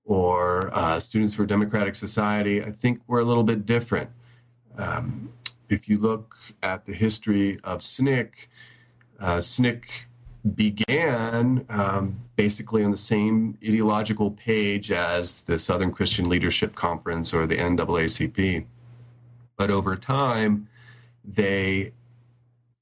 [0.04, 4.10] or uh, Students for Democratic Society, I think were a little bit different.
[4.76, 5.32] Um,
[5.68, 8.46] if you look at the history of SNCC,
[9.20, 9.82] uh, SNCC
[10.54, 17.46] began um, basically on the same ideological page as the Southern Christian Leadership Conference or
[17.46, 18.64] the NAACP.
[19.56, 20.68] But over time,
[21.24, 21.90] they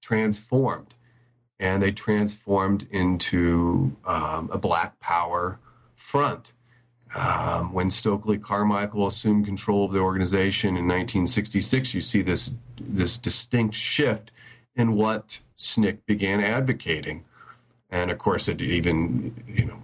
[0.03, 0.95] transformed
[1.59, 5.59] and they transformed into um, a black power
[5.97, 6.53] front.
[7.17, 13.17] Um, when Stokely Carmichael assumed control of the organization in 1966, you see this this
[13.17, 14.33] distinct shift
[14.75, 17.25] in what SNCC began advocating.
[17.91, 19.81] And of course, it even you know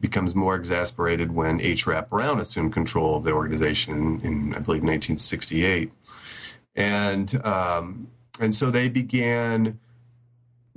[0.00, 1.88] becomes more exasperated when H.
[1.88, 5.90] Rap Brown assumed control of the organization in, in I believe 1968,
[6.76, 8.06] and um,
[8.40, 9.76] and so they began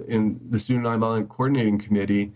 [0.08, 2.32] in the Student Nonviolent Coordinating Committee.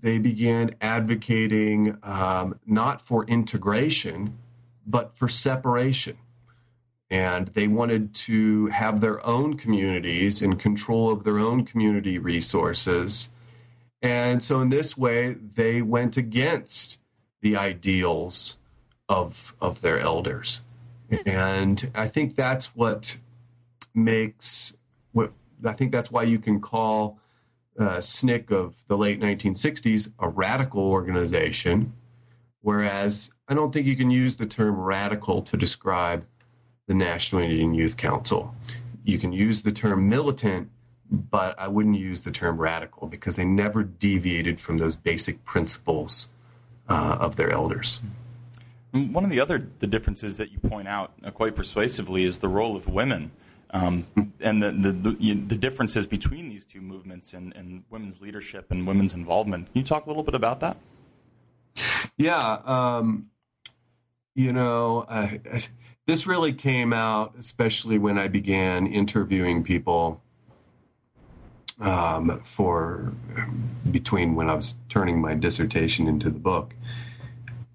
[0.00, 4.38] They began advocating um, not for integration,
[4.86, 6.16] but for separation.
[7.10, 13.34] And they wanted to have their own communities in control of their own community resources
[14.04, 17.00] and so, in this way, they went against
[17.40, 18.58] the ideals
[19.08, 20.60] of, of their elders.
[21.24, 23.18] And I think that's what
[23.94, 24.76] makes
[25.12, 25.32] what
[25.66, 27.18] I think that's why you can call
[27.78, 31.92] uh, SNCC of the late 1960s a radical organization,
[32.60, 36.24] whereas I don't think you can use the term radical to describe
[36.86, 38.54] the National Indian Youth Council.
[39.04, 40.70] You can use the term militant
[41.10, 46.30] but I wouldn't use the term radical because they never deviated from those basic principles
[46.88, 48.00] uh, of their elders.
[48.92, 52.48] One of the other the differences that you point out uh, quite persuasively is the
[52.48, 53.32] role of women.
[53.74, 54.06] Um,
[54.40, 58.86] and the, the, the, the, differences between these two movements and, and, women's leadership and
[58.86, 59.66] women's involvement.
[59.72, 60.76] Can you talk a little bit about that?
[62.16, 62.60] Yeah.
[62.64, 63.30] Um,
[64.36, 65.28] you know, uh,
[66.06, 70.22] this really came out, especially when I began interviewing people
[71.80, 73.12] um, for
[73.90, 76.74] between when I was turning my dissertation into the book.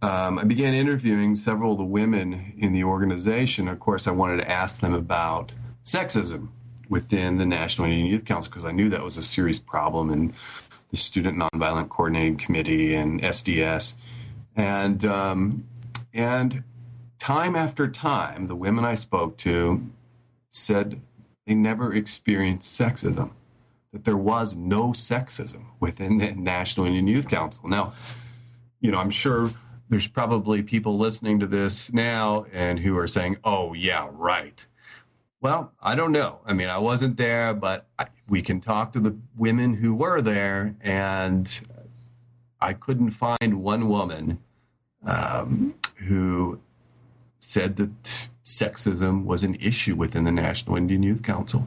[0.01, 3.67] Um, I began interviewing several of the women in the organization.
[3.67, 6.49] Of course, I wanted to ask them about sexism
[6.89, 10.33] within the National Indian Youth Council because I knew that was a serious problem in
[10.89, 13.95] the Student Nonviolent Coordinating Committee and SDS.
[14.55, 15.67] And um,
[16.13, 16.63] and
[17.19, 19.81] time after time, the women I spoke to
[20.51, 20.99] said
[21.45, 23.31] they never experienced sexism
[23.91, 27.67] that there was no sexism within the National Indian Youth Council.
[27.67, 27.93] Now,
[28.81, 29.49] you know, I'm sure
[29.89, 34.65] there's probably people listening to this now and who are saying, "Oh, yeah, right."
[35.41, 36.41] Well, I don't know.
[36.45, 40.21] I mean, I wasn't there, but I, we can talk to the women who were
[40.21, 41.61] there, and
[42.59, 44.39] I couldn't find one woman
[45.05, 45.75] um,
[46.07, 46.59] who
[47.39, 51.65] said that sexism was an issue within the National Indian Youth Council.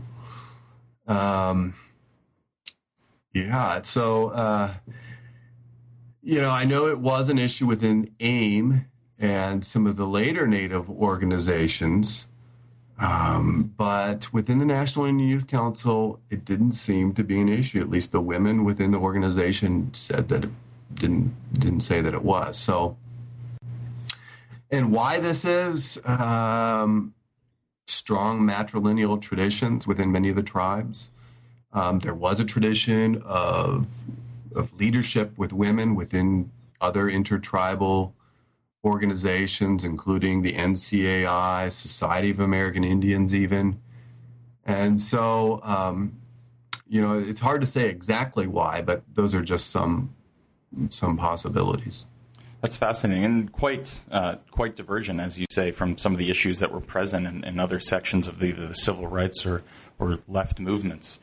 [1.06, 1.72] Um,
[3.34, 3.80] yeah.
[3.82, 4.74] So, uh,
[6.22, 8.84] you know, I know it was an issue within AIM
[9.18, 12.28] and some of the later Native organizations,
[13.02, 17.80] um, but within the National Indian Youth Council, it didn't seem to be an issue.
[17.80, 20.50] At least the women within the organization said that it
[20.94, 22.56] didn't didn't say that it was.
[22.56, 22.96] So,
[24.70, 27.12] and why this is um,
[27.88, 31.10] strong matrilineal traditions within many of the tribes.
[31.72, 33.92] Um, there was a tradition of
[34.54, 38.14] of leadership with women within other intertribal
[38.84, 43.80] organizations, including the NCAI, Society of American Indians, even.
[44.64, 46.20] And so, um,
[46.88, 50.14] you know, it's hard to say exactly why, but those are just some
[50.88, 52.06] some possibilities.
[52.62, 56.60] That's fascinating and quite uh, quite divergent, as you say, from some of the issues
[56.60, 59.64] that were present in, in other sections of the, the, civil rights or,
[59.98, 61.18] or left movements.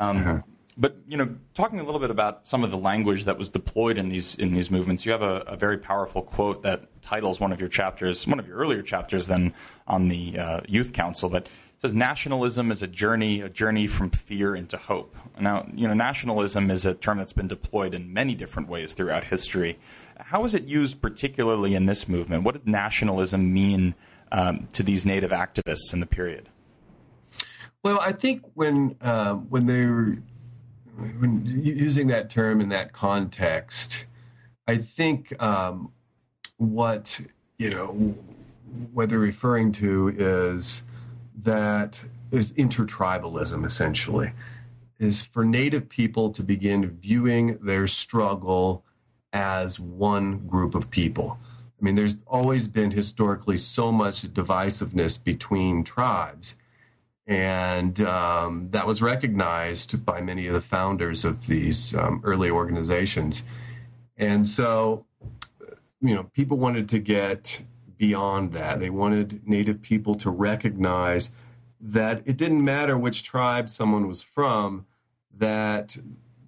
[0.00, 0.40] Um, uh-huh.
[0.80, 3.98] But you know, talking a little bit about some of the language that was deployed
[3.98, 7.52] in these in these movements, you have a, a very powerful quote that titles one
[7.52, 9.52] of your chapters, one of your earlier chapters, than
[9.86, 11.48] on the uh, Youth Council, but
[11.82, 15.14] says nationalism is a journey, a journey from fear into hope.
[15.38, 19.24] Now, you know, nationalism is a term that's been deployed in many different ways throughout
[19.24, 19.78] history.
[20.18, 22.44] How is it used particularly in this movement?
[22.44, 23.94] What did nationalism mean
[24.32, 26.48] um, to these Native activists in the period?
[27.82, 30.18] Well, I think when um, when they were
[31.18, 34.06] when using that term in that context,
[34.66, 35.92] I think um,
[36.58, 37.20] what
[37.56, 38.14] you know
[38.92, 40.84] what they're referring to is
[41.38, 44.32] that is intertribalism essentially
[44.98, 48.84] is for native people to begin viewing their struggle
[49.32, 51.38] as one group of people.
[51.80, 56.56] I mean, there's always been historically so much divisiveness between tribes,
[57.30, 63.44] and um, that was recognized by many of the founders of these um, early organizations.
[64.16, 65.06] And so,
[66.00, 67.62] you know, people wanted to get
[67.98, 68.80] beyond that.
[68.80, 71.30] They wanted Native people to recognize
[71.80, 74.84] that it didn't matter which tribe someone was from,
[75.38, 75.96] that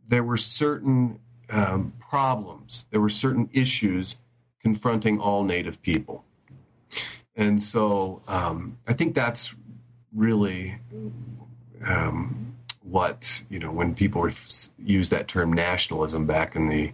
[0.09, 1.21] there were certain
[1.53, 4.18] um, problems, there were certain issues
[4.61, 6.25] confronting all Native people.
[7.37, 9.55] And so um, I think that's
[10.14, 10.77] really
[11.87, 14.29] um, what, you know, when people
[14.79, 16.92] use that term nationalism back in the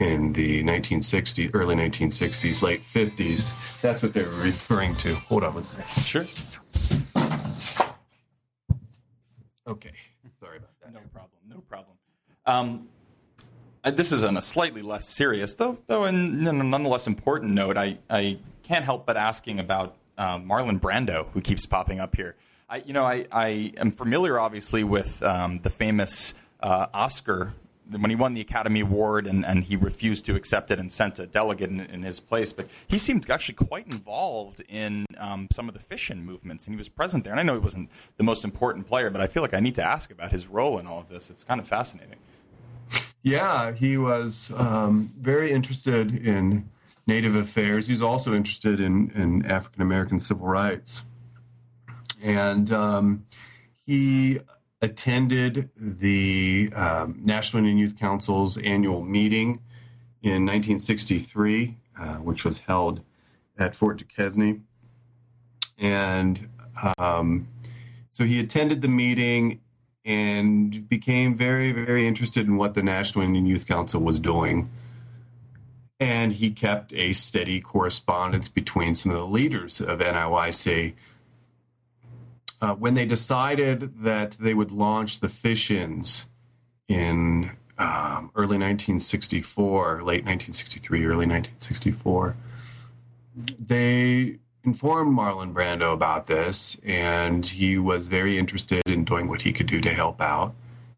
[0.00, 3.80] in the 1960s, early 1960s, late 50s.
[3.80, 5.14] That's what they were referring to.
[5.14, 6.02] Hold on one second.
[6.04, 6.24] Sure.
[9.66, 9.90] Okay.
[10.40, 10.92] Sorry about that.
[10.92, 11.40] No problem.
[11.48, 11.96] No problem.
[12.46, 12.88] Um,
[13.84, 17.52] uh, this is on a slightly less serious, though, though, in, in a nonetheless important
[17.52, 17.76] note.
[17.76, 22.34] I, I can't help but asking about uh, Marlon Brando, who keeps popping up here.
[22.68, 27.54] I, you know, I, I am familiar, obviously, with um, the famous uh, Oscar
[27.90, 31.18] when he won the Academy Award and, and he refused to accept it and sent
[31.18, 32.52] a delegate in, in his place.
[32.52, 36.76] But he seemed actually quite involved in um, some of the fishing movements, and he
[36.76, 37.32] was present there.
[37.32, 39.76] And I know he wasn't the most important player, but I feel like I need
[39.76, 41.30] to ask about his role in all of this.
[41.30, 42.16] It's kind of fascinating.
[43.22, 46.68] Yeah, he was um, very interested in
[47.08, 47.86] Native affairs.
[47.86, 51.04] He was also interested in, in African American civil rights.
[52.22, 53.24] And um,
[53.86, 54.38] he
[54.82, 59.60] attended the um, National Indian Youth Council's annual meeting
[60.22, 63.00] in 1963, uh, which was held
[63.58, 64.64] at Fort Duchesne.
[65.78, 66.48] And
[66.98, 67.48] um,
[68.12, 69.60] so he attended the meeting
[70.04, 74.68] and became very, very interested in what the National Indian Youth Council was doing.
[76.00, 80.94] And he kept a steady correspondence between some of the leaders of NIYC
[82.60, 86.26] uh, when they decided that they would launch the fish-ins
[86.88, 92.36] in um, early 1964, late 1963, early 1964,
[93.60, 99.52] they informed Marlon Brando about this, and he was very interested in doing what he
[99.52, 100.54] could do to help out.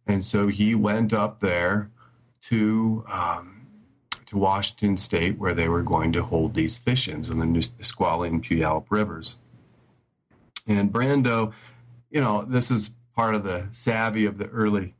[0.07, 1.91] And so he went up there
[2.43, 3.60] to um,
[4.31, 8.43] to Washington State, where they were going to hold these fish-ins in the Nisqually and
[8.43, 9.37] Puyallup rivers.
[10.69, 11.53] And Brando,
[12.11, 14.95] you know, this is part of the savvy of the early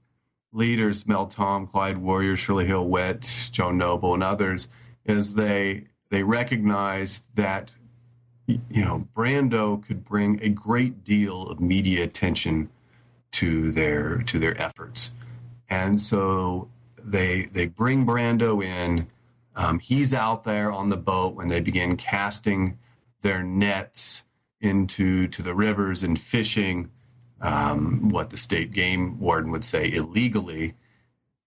[0.53, 4.69] leaders, Mel Tom, Clyde Warrior, Shirley Hill Witt, Joe Noble, and others,
[5.05, 7.73] is they they recognized that
[8.47, 12.69] you know Brando could bring a great deal of media attention
[13.33, 15.15] to their to their efforts,
[15.69, 16.69] and so
[17.05, 19.07] they they bring Brando in.
[19.61, 22.79] Um, he's out there on the boat when they begin casting
[23.21, 24.25] their nets
[24.63, 26.91] into to the rivers and fishing
[27.43, 30.73] um, what the state game warden would say illegally.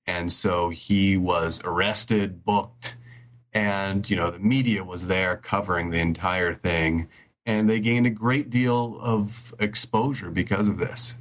[0.06, 2.98] And so he was arrested booked
[3.52, 7.10] and you know the media was there covering the entire thing.
[7.48, 11.18] And they gained a great deal of exposure because of this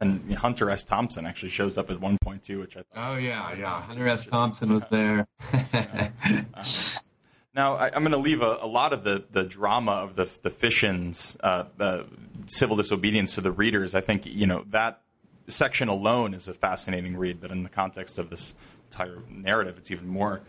[0.00, 0.84] and Hunter S.
[0.84, 3.14] Thompson actually shows up at one point too, which I thought.
[3.14, 3.82] Oh yeah, yeah.
[3.82, 4.24] Hunter S.
[4.24, 5.26] Thompson was there.
[5.72, 6.10] yeah.
[6.54, 6.64] uh,
[7.54, 10.30] now I, am going to leave a, a, lot of the, the drama of the
[10.42, 12.06] the Fish-ins, uh, the
[12.46, 13.94] civil disobedience to the readers.
[13.94, 15.02] I think you know that
[15.48, 18.54] section alone is a fascinating read, but in the context of this
[18.90, 20.42] entire narrative, it's even more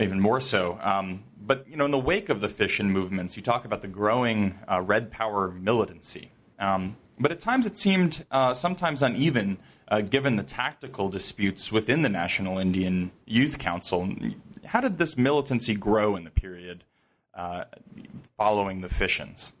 [0.00, 0.78] even more so.
[0.80, 3.88] Um, but you know, in the wake of the Fish-in movements, you talk about the
[3.88, 6.30] growing uh, Red Power militancy.
[6.58, 9.58] Um, but at times it seemed uh, sometimes uneven
[9.88, 14.14] uh, given the tactical disputes within the National Indian Youth Council.
[14.64, 16.84] How did this militancy grow in the period
[17.34, 17.64] uh,
[18.36, 19.52] following the fish-ins?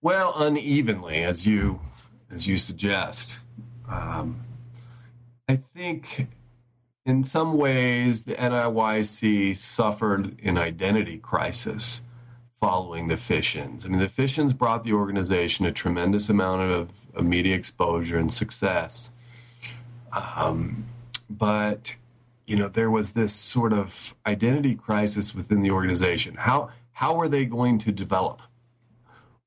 [0.00, 1.80] Well, unevenly, as you
[2.30, 3.40] as you suggest.
[3.90, 4.44] Um,
[5.48, 6.28] I think
[7.06, 12.02] in some ways the NIYC suffered an identity crisis
[12.60, 13.86] following the fish-ins.
[13.86, 18.32] I mean, the fish-ins brought the organization a tremendous amount of, of media exposure and
[18.32, 19.12] success.
[20.36, 20.84] Um,
[21.30, 21.94] but
[22.46, 26.34] you know, there was this sort of identity crisis within the organization.
[26.34, 28.40] How how are they going to develop?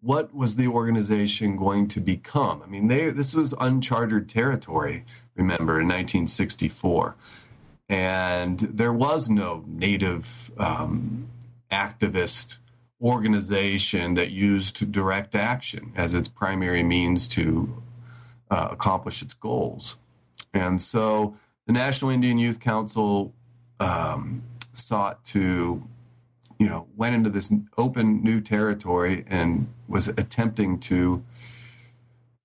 [0.01, 2.61] What was the organization going to become?
[2.63, 5.03] I mean, they this was uncharted territory.
[5.35, 7.15] Remember, in 1964,
[7.89, 11.27] and there was no native um,
[11.71, 12.57] activist
[13.01, 17.81] organization that used direct action as its primary means to
[18.51, 19.97] uh, accomplish its goals.
[20.53, 21.35] And so
[21.65, 23.33] the National Indian Youth Council
[23.79, 24.43] um,
[24.73, 25.81] sought to,
[26.59, 31.23] you know, went into this open new territory and was attempting to,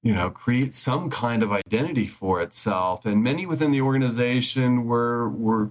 [0.03, 3.05] you know, create some kind of identity for itself.
[3.05, 5.71] And many within the organization were were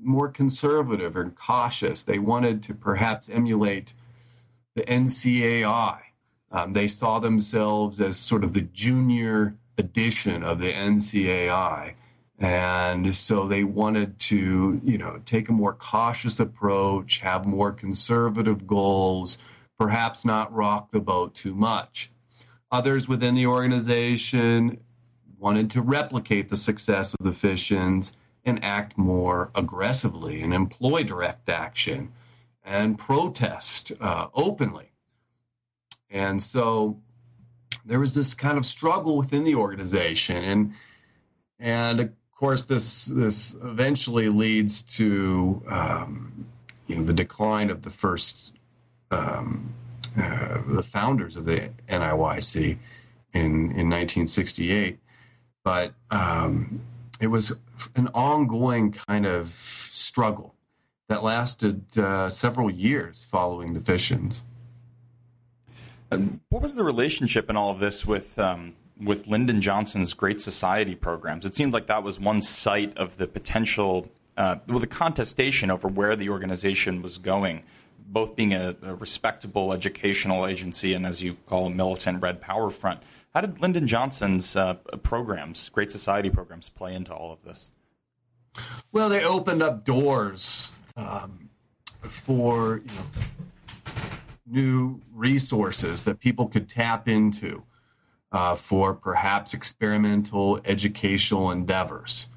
[0.00, 2.02] more conservative and cautious.
[2.02, 3.94] They wanted to perhaps emulate
[4.74, 6.00] the NCAI.
[6.50, 11.94] Um, they saw themselves as sort of the junior edition of the NCAI.
[12.38, 18.66] And so they wanted to, you know, take a more cautious approach, have more conservative
[18.66, 19.38] goals,
[19.78, 22.10] perhaps not rock the boat too much.
[22.70, 24.78] Others within the organization
[25.38, 31.48] wanted to replicate the success of the Fish-ins and act more aggressively and employ direct
[31.48, 32.12] action
[32.64, 34.90] and protest uh, openly.
[36.10, 36.98] And so
[37.84, 40.72] there was this kind of struggle within the organization, and
[41.58, 46.46] and of course this this eventually leads to um,
[46.86, 48.60] you know the decline of the first
[49.10, 49.72] um,
[50.16, 52.78] uh, the founders of the NIYC
[53.32, 54.98] in in 1968,
[55.64, 56.78] but um,
[57.20, 57.56] it was
[57.96, 60.54] an ongoing kind of struggle
[61.12, 64.46] that lasted uh, several years following the fish-ins.
[66.10, 70.40] And what was the relationship in all of this with um, with Lyndon Johnson's Great
[70.40, 71.44] Society programs?
[71.44, 75.88] It seemed like that was one site of the potential, uh, well, the contestation over
[75.88, 77.62] where the organization was going,
[78.06, 82.70] both being a, a respectable educational agency and, as you call, a militant Red Power
[82.70, 83.00] Front.
[83.34, 87.70] How did Lyndon Johnson's uh, programs, Great Society programs, play into all of this?
[88.92, 91.50] Well, they opened up doors um,
[92.00, 93.04] for you know
[94.46, 97.62] new resources that people could tap into
[98.32, 102.28] uh, for perhaps experimental educational endeavors.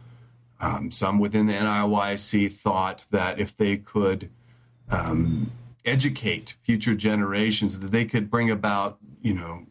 [0.59, 4.29] Um, some within the NIYC thought that if they could
[4.89, 5.51] um,
[5.83, 9.65] educate future generations, that they could bring about, you know,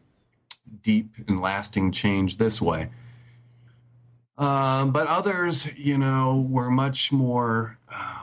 [0.81, 2.89] deep and lasting change this way.
[4.37, 8.14] Um, but others, you know, were much more um,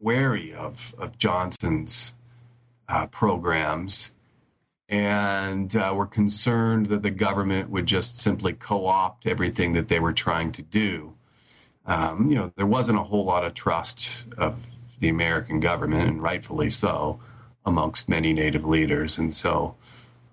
[0.00, 2.16] wary of, of Johnson's
[2.88, 4.12] uh, programs
[4.88, 10.00] and uh, were concerned that the government would just simply co opt everything that they
[10.00, 11.12] were trying to do.
[11.86, 14.66] Um, you know, there wasn't a whole lot of trust of
[15.00, 17.20] the American government, and rightfully so,
[17.66, 19.18] amongst many Native leaders.
[19.18, 19.74] And so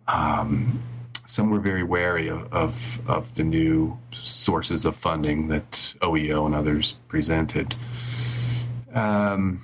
[0.08, 0.80] um,
[1.26, 6.56] some were very wary of, of, of, the new sources of funding that OEO and
[6.56, 7.76] others presented.
[8.96, 9.62] Um,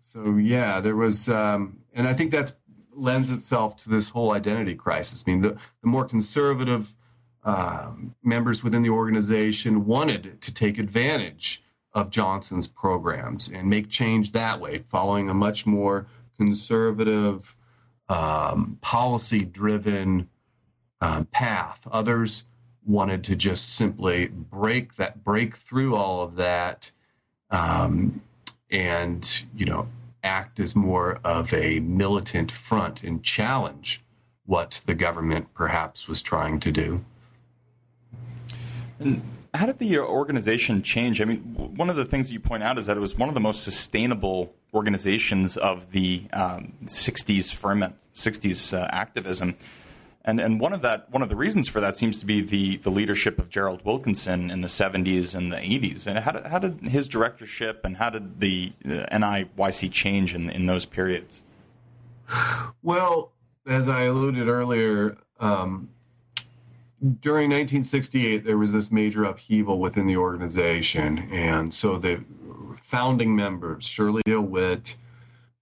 [0.00, 2.52] so yeah, there was, um, and I think that
[2.92, 5.24] lends itself to this whole identity crisis.
[5.26, 5.50] I mean, the,
[5.82, 6.94] the more conservative
[7.44, 11.62] um, members within the organization wanted to take advantage
[11.94, 17.56] of Johnson's programs and make change that way, following a much more conservative,
[18.08, 20.28] um, policy driven
[21.00, 21.86] um, path.
[21.90, 22.44] Others
[22.84, 26.90] wanted to just simply break that, break through all of that,
[27.50, 28.20] um,
[28.70, 29.88] and you know,
[30.22, 34.02] act as more of a militant front and challenge
[34.46, 37.04] what the government perhaps was trying to do.
[38.98, 39.22] And
[39.54, 41.20] how did the organization change?
[41.20, 43.28] I mean, one of the things that you point out is that it was one
[43.28, 49.56] of the most sustainable organizations of the um, 60s ferment, 60s uh, activism.
[50.28, 52.76] And and one of that one of the reasons for that seems to be the
[52.76, 56.06] the leadership of Gerald Wilkinson in the 70s and the 80s.
[56.06, 60.50] And how did, how did his directorship and how did the uh, NIYC change in
[60.50, 61.42] in those periods?
[62.82, 63.32] Well,
[63.66, 65.88] as I alluded earlier, um,
[67.20, 71.20] during 1968, there was this major upheaval within the organization.
[71.32, 72.22] And so the
[72.76, 74.94] founding members, Shirley Witt,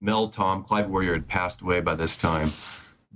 [0.01, 2.49] Mel Tom, Clyde Warrior had passed away by this time,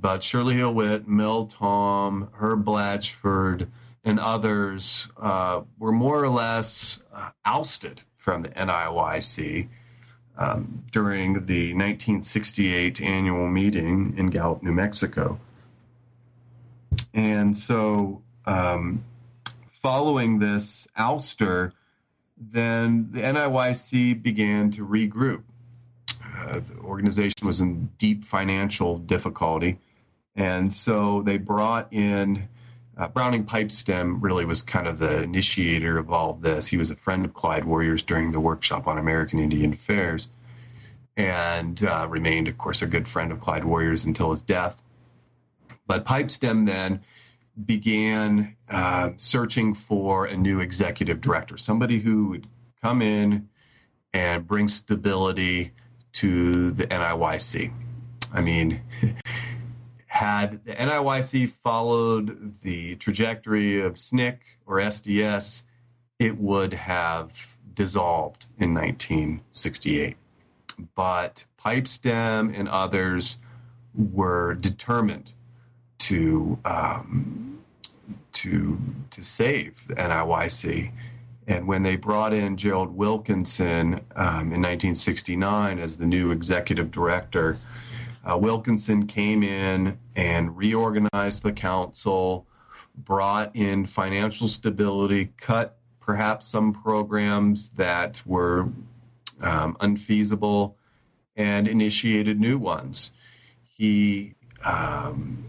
[0.02, 3.68] but Shirley Hill Witt, Mel Tom, Herb Blatchford,
[4.04, 9.68] and others uh, were more or less uh, ousted from the NIYC
[10.38, 15.40] um, during the 1968 annual meeting in Gallup, New Mexico.
[17.14, 19.04] And so, um,
[19.68, 21.74] following this ouster,
[22.38, 25.44] then the NIYC began to regroup.
[26.38, 29.78] Uh, the organization was in deep financial difficulty,
[30.36, 32.48] and so they brought in
[32.98, 34.18] uh, Browning Pipestem.
[34.22, 36.68] Really, was kind of the initiator of all of this.
[36.68, 40.30] He was a friend of Clyde Warriors during the workshop on American Indian Affairs,
[41.18, 44.82] and uh, remained, of course, a good friend of Clyde Warriors until his death.
[45.88, 47.02] But Pipestem then
[47.66, 52.48] began uh, searching for a new executive director, somebody who would
[52.82, 53.50] come in
[54.14, 55.72] and bring stability
[56.14, 57.74] to the NIYC.
[58.34, 58.82] I mean,
[60.22, 65.64] had the NIYC followed the trajectory of SNCC or SDS,
[66.20, 70.16] it would have dissolved in 1968.
[70.94, 73.38] But Pipestem and others
[73.96, 75.32] were determined
[76.10, 77.60] to um,
[78.34, 80.92] to to save the NIYC.
[81.48, 87.58] And when they brought in Gerald Wilkinson um, in 1969 as the new executive director,
[88.30, 92.46] uh, Wilkinson came in and reorganized the council,
[92.96, 98.70] brought in financial stability, cut perhaps some programs that were
[99.42, 100.78] um, unfeasible,
[101.36, 103.14] and initiated new ones.
[103.64, 105.46] He um,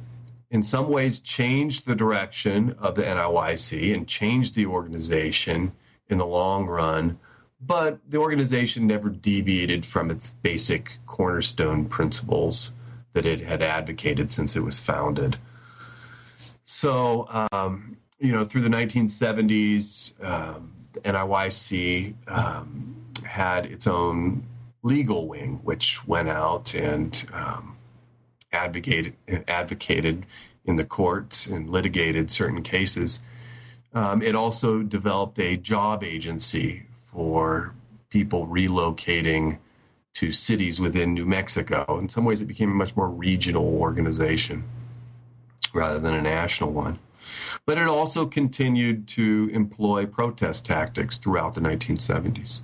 [0.50, 5.72] in some ways changed the direction of the NIYC and changed the organization
[6.08, 7.18] in the long run,
[7.66, 12.72] but the organization never deviated from its basic cornerstone principles
[13.12, 15.36] that it had advocated since it was founded.
[16.64, 24.42] So, um, you know, through the 1970s, um, the NIYC um, had its own
[24.82, 27.76] legal wing, which went out and um,
[28.52, 29.14] advocated
[29.48, 30.26] advocated
[30.64, 33.20] in the courts and litigated certain cases.
[33.94, 37.74] Um, it also developed a job agency for
[38.08, 39.58] people relocating
[40.14, 41.98] to cities within New Mexico.
[41.98, 44.64] In some ways, it became a much more regional organization
[45.74, 46.98] rather than a national one.
[47.66, 52.62] But it also continued to employ protest tactics throughout the 1970s.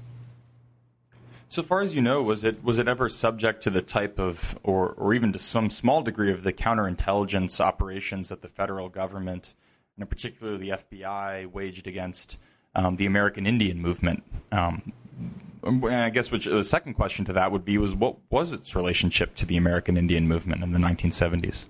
[1.50, 4.58] So far as you know, was it was it ever subject to the type of,
[4.62, 9.54] or or even to some small degree of the counterintelligence operations that the federal government,
[9.96, 12.38] and particularly the FBI, waged against
[12.74, 14.22] um, the American Indian movement?
[14.52, 14.92] Um,
[15.64, 19.34] I guess which the second question to that would be was what was its relationship
[19.36, 21.66] to the American Indian movement in the 1970s?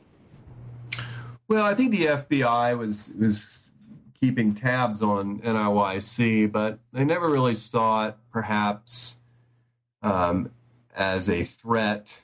[1.48, 3.72] Well, I think the FBI was was
[4.20, 9.20] keeping tabs on NIYC, but they never really saw it perhaps
[10.02, 10.50] um,
[10.96, 12.14] as a threat,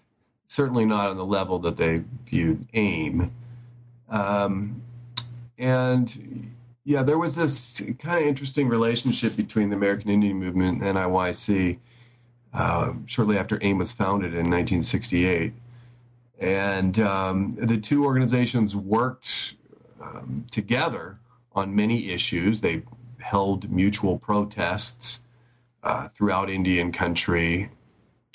[0.49, 3.33] certainly not on the level that they viewed AIM.
[4.11, 4.83] Um,
[5.59, 6.54] and
[6.85, 11.79] yeah, there was this kind of interesting relationship between the American Indian Movement and NIYC
[12.53, 15.55] uh, shortly after AIM was founded in 1968.
[16.39, 19.55] And um, the two organizations worked
[20.03, 21.19] um, together
[21.53, 22.61] on many issues.
[22.61, 22.83] They
[23.19, 25.21] held mutual protests
[25.83, 27.71] uh, throughout Indian country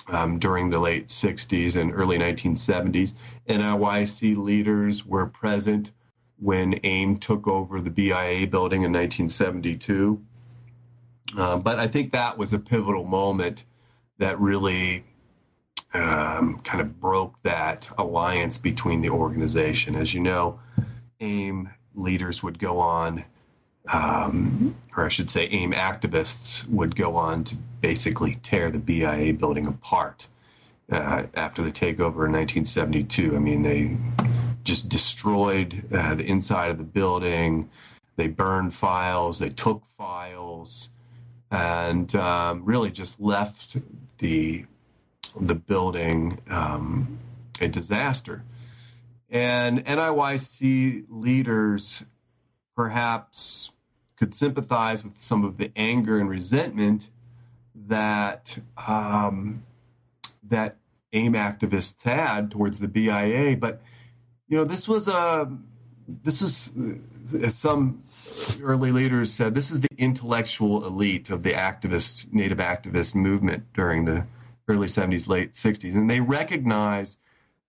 [0.08, 3.14] um, during the late 60s and early 1970s.
[3.48, 5.92] NIYC leaders were present
[6.40, 10.22] when AIM took over the BIA building in 1972.
[11.38, 13.66] Uh, but I think that was a pivotal moment
[14.18, 15.04] that really
[15.94, 19.96] um, kind of broke that alliance between the organization.
[19.96, 20.60] As you know,
[21.20, 23.26] AIM leaders would go on
[23.92, 29.34] um, or I should say, AIM activists would go on to basically tear the BIA
[29.34, 30.28] building apart
[30.92, 33.36] uh, after the takeover in 1972.
[33.36, 33.98] I mean, they
[34.64, 37.70] just destroyed uh, the inside of the building.
[38.16, 39.40] They burned files.
[39.40, 40.90] They took files,
[41.52, 43.78] and um, really just left
[44.18, 44.66] the
[45.40, 47.20] the building um,
[47.62, 48.44] a disaster.
[49.30, 52.06] And NIYC leaders
[52.76, 53.74] perhaps
[54.18, 57.10] could sympathize with some of the anger and resentment
[57.88, 58.58] that
[58.88, 59.64] um,
[60.44, 60.78] that
[61.14, 63.56] AIM activists had towards the BIA.
[63.58, 63.82] But
[64.50, 65.50] you know, this was a
[66.08, 66.74] this is
[67.36, 68.04] as some
[68.62, 74.06] early leaders said, this is the intellectual elite of the activist, native activist movement during
[74.06, 74.26] the
[74.68, 75.96] early 70s, late 60s.
[75.96, 77.20] And they recognized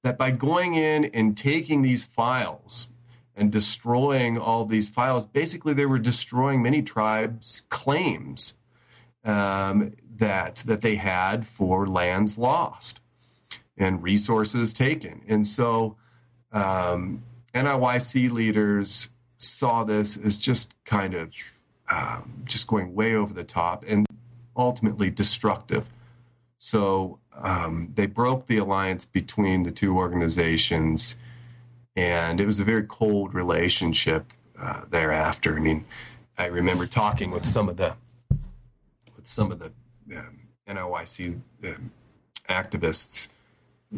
[0.02, 2.88] that by going in and taking these files
[3.36, 8.54] and destroying all these files, basically they were destroying many tribes' claims
[9.24, 13.00] um, that that they had for lands lost
[13.76, 15.20] and resources taken.
[15.28, 15.96] And so
[16.52, 17.22] um,
[17.54, 21.34] NIYC leaders saw this as just kind of
[21.90, 24.06] um, just going way over the top and
[24.56, 25.88] ultimately destructive.
[26.58, 31.16] So um, they broke the alliance between the two organizations,
[31.96, 35.56] and it was a very cold relationship uh, thereafter.
[35.56, 35.84] I mean,
[36.36, 37.96] I remember talking with some of the
[39.16, 39.72] with some of the
[40.16, 41.90] um, NIYC um,
[42.48, 43.28] activists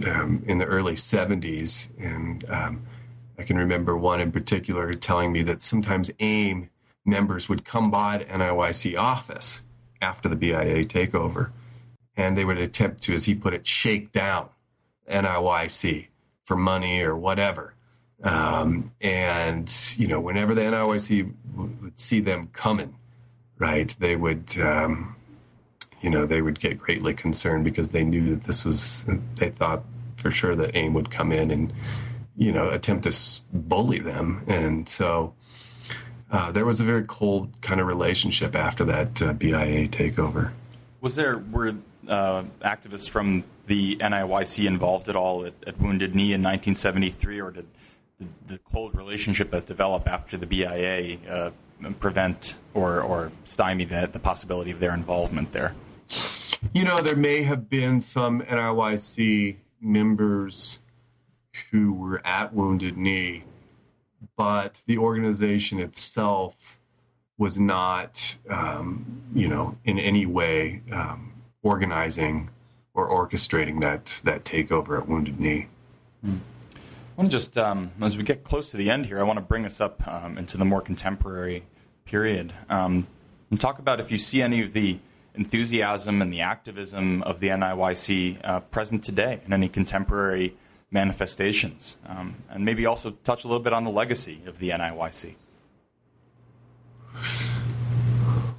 [0.06, 2.82] um, in the early '70s, and um,
[3.38, 6.70] I can remember one in particular telling me that sometimes AIM
[7.04, 9.62] members would come by the NIYC office
[10.00, 11.50] after the BIA takeover
[12.16, 14.48] and they would attempt to, as he put it, shake down
[15.10, 16.08] NIYC
[16.44, 17.74] for money or whatever.
[18.22, 22.94] Um, and you know, whenever the NIYC would see them coming,
[23.58, 25.16] right, they would, um,
[26.02, 29.08] you know, they would get greatly concerned because they knew that this was.
[29.36, 29.84] They thought
[30.16, 31.72] for sure that AIM would come in and,
[32.36, 35.34] you know, attempt to bully them, and so.
[36.34, 40.50] Uh, there was a very cold kind of relationship after that uh, BIA takeover.
[41.02, 41.74] Was there were
[42.08, 47.50] uh, activists from the NIYC involved at all at, at, Wounded Knee in 1973, or
[47.50, 47.66] did
[48.18, 51.50] the, the cold relationship that developed after the BIA uh,
[52.00, 55.74] prevent or, or stymie the, the possibility of their involvement there?
[56.72, 60.80] You know, there may have been some NIYC members
[61.70, 63.44] who were at Wounded Knee,
[64.36, 66.78] but the organization itself
[67.38, 71.32] was not, um, you know, in any way um,
[71.62, 72.50] organizing
[72.94, 75.66] or orchestrating that that takeover at Wounded Knee.
[76.24, 76.28] I
[77.16, 79.44] want to just, um, as we get close to the end here, I want to
[79.44, 81.64] bring us up um, into the more contemporary
[82.04, 83.06] period um,
[83.50, 84.98] and talk about if you see any of the
[85.34, 90.54] enthusiasm and the activism of the NIYC uh, present today in any contemporary
[90.90, 95.34] manifestations, um, and maybe also touch a little bit on the legacy of the NIYC.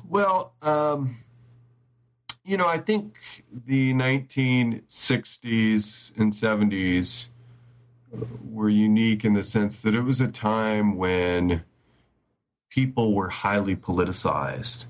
[0.09, 1.15] Well, um,
[2.43, 3.15] you know, I think
[3.65, 7.29] the 1960s and 70s
[8.51, 11.63] were unique in the sense that it was a time when
[12.69, 14.87] people were highly politicized.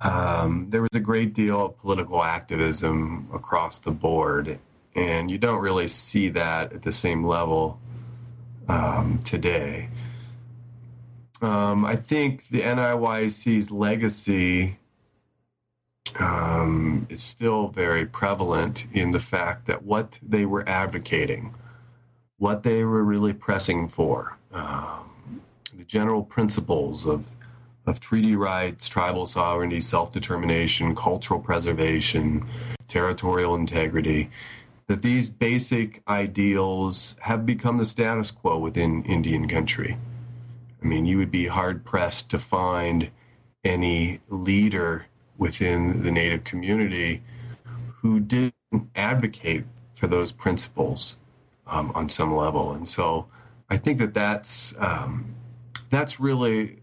[0.00, 4.58] Um, there was a great deal of political activism across the board,
[4.94, 7.78] and you don't really see that at the same level
[8.68, 9.88] um, today.
[11.40, 14.76] Um, I think the NIYC's legacy
[16.18, 21.54] um, is still very prevalent in the fact that what they were advocating,
[22.38, 25.40] what they were really pressing for, um,
[25.76, 27.30] the general principles of
[27.88, 32.46] of treaty rights, tribal sovereignty, self determination, cultural preservation,
[32.86, 34.30] territorial integrity,
[34.86, 39.96] that these basic ideals have become the status quo within Indian country.
[40.82, 43.10] I mean, you would be hard pressed to find
[43.64, 47.22] any leader within the Native community
[48.00, 48.54] who didn't
[48.94, 51.16] advocate for those principles
[51.66, 52.72] um, on some level.
[52.72, 53.26] And so
[53.68, 55.34] I think that that's, um,
[55.90, 56.78] that's really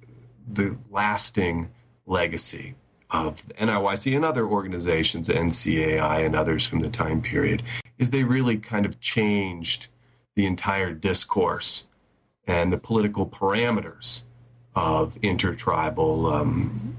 [0.47, 1.69] the lasting
[2.05, 2.75] legacy
[3.11, 7.63] of the NIYC and other organizations, NCAI and others from the time period,
[7.97, 9.87] is they really kind of changed
[10.35, 11.87] the entire discourse
[12.47, 14.23] and the political parameters
[14.75, 16.95] of intertribal um,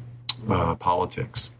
[0.49, 1.55] uh, politics.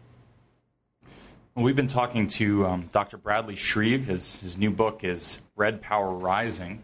[1.55, 3.17] We've been talking to um, Dr.
[3.17, 4.05] Bradley Shreve.
[4.05, 6.83] His, his new book is Red Power Rising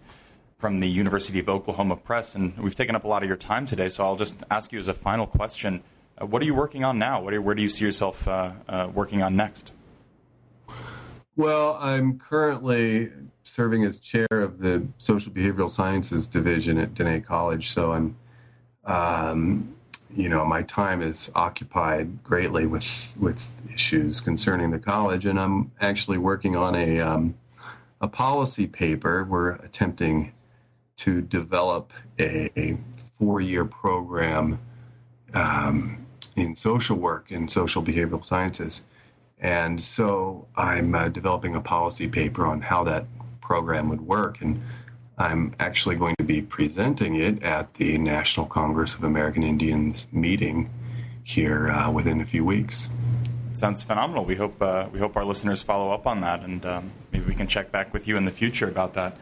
[0.64, 2.36] from the University of Oklahoma Press.
[2.36, 4.80] And we've taken up a lot of your time today, so I'll just ask you
[4.80, 5.84] as a final question
[6.18, 7.28] uh, what are you working on now?
[7.28, 9.74] Are, where do you see yourself uh, uh, working on next?
[11.36, 13.09] Well, I'm currently
[13.41, 18.16] serving as chair of the Social Behavioral Sciences Division at Diné College, so I'm
[18.86, 19.76] um,
[20.16, 25.74] you know, my time is occupied greatly with with issues concerning the college, and I'm
[25.82, 27.36] actually working on a um,
[27.99, 29.26] a policy paper.
[29.26, 30.32] We're attempting
[30.97, 34.59] to develop a, a four year program
[35.33, 38.85] um, in social work and social behavioral sciences,
[39.39, 43.05] and so I'm uh, developing a policy paper on how that
[43.41, 44.61] program would work and.
[45.15, 50.71] I'm actually going to be presenting it at the National Congress of American Indians meeting
[51.23, 52.89] here uh, within a few weeks.
[53.53, 54.25] Sounds phenomenal.
[54.25, 57.35] We hope uh, we hope our listeners follow up on that, and um, maybe we
[57.35, 59.17] can check back with you in the future about that.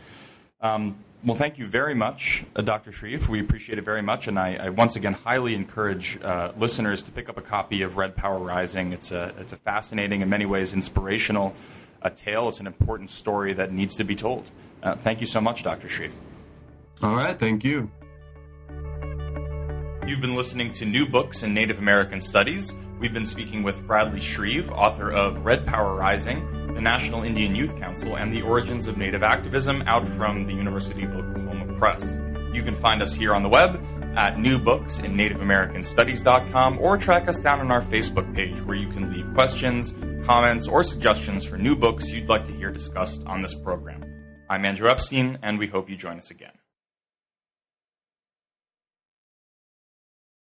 [0.61, 2.91] Um, well, thank you very much, uh, Dr.
[2.91, 3.29] Shreve.
[3.29, 7.11] We appreciate it very much, and I, I once again highly encourage uh, listeners to
[7.11, 8.91] pick up a copy of Red Power Rising.
[8.91, 11.55] It's a it's a fascinating, in many ways, inspirational
[12.01, 12.47] uh, tale.
[12.47, 14.49] It's an important story that needs to be told.
[14.81, 15.87] Uh, thank you so much, Dr.
[15.87, 16.13] Shreve.
[17.03, 17.91] All right, thank you.
[20.07, 22.73] You've been listening to New Books in Native American Studies.
[22.99, 27.77] We've been speaking with Bradley Shreve, author of Red Power Rising, the National Indian Youth
[27.77, 32.17] Council, and the Origins of Native Activism, out from the University of Oklahoma Press.
[32.53, 33.83] You can find us here on the web
[34.15, 39.11] at New Books NativeAmericanStudies.com or track us down on our Facebook page where you can
[39.11, 39.93] leave questions,
[40.25, 44.03] comments, or suggestions for new books you'd like to hear discussed on this program.
[44.49, 46.60] I'm Andrew Epstein, and we hope you join us again.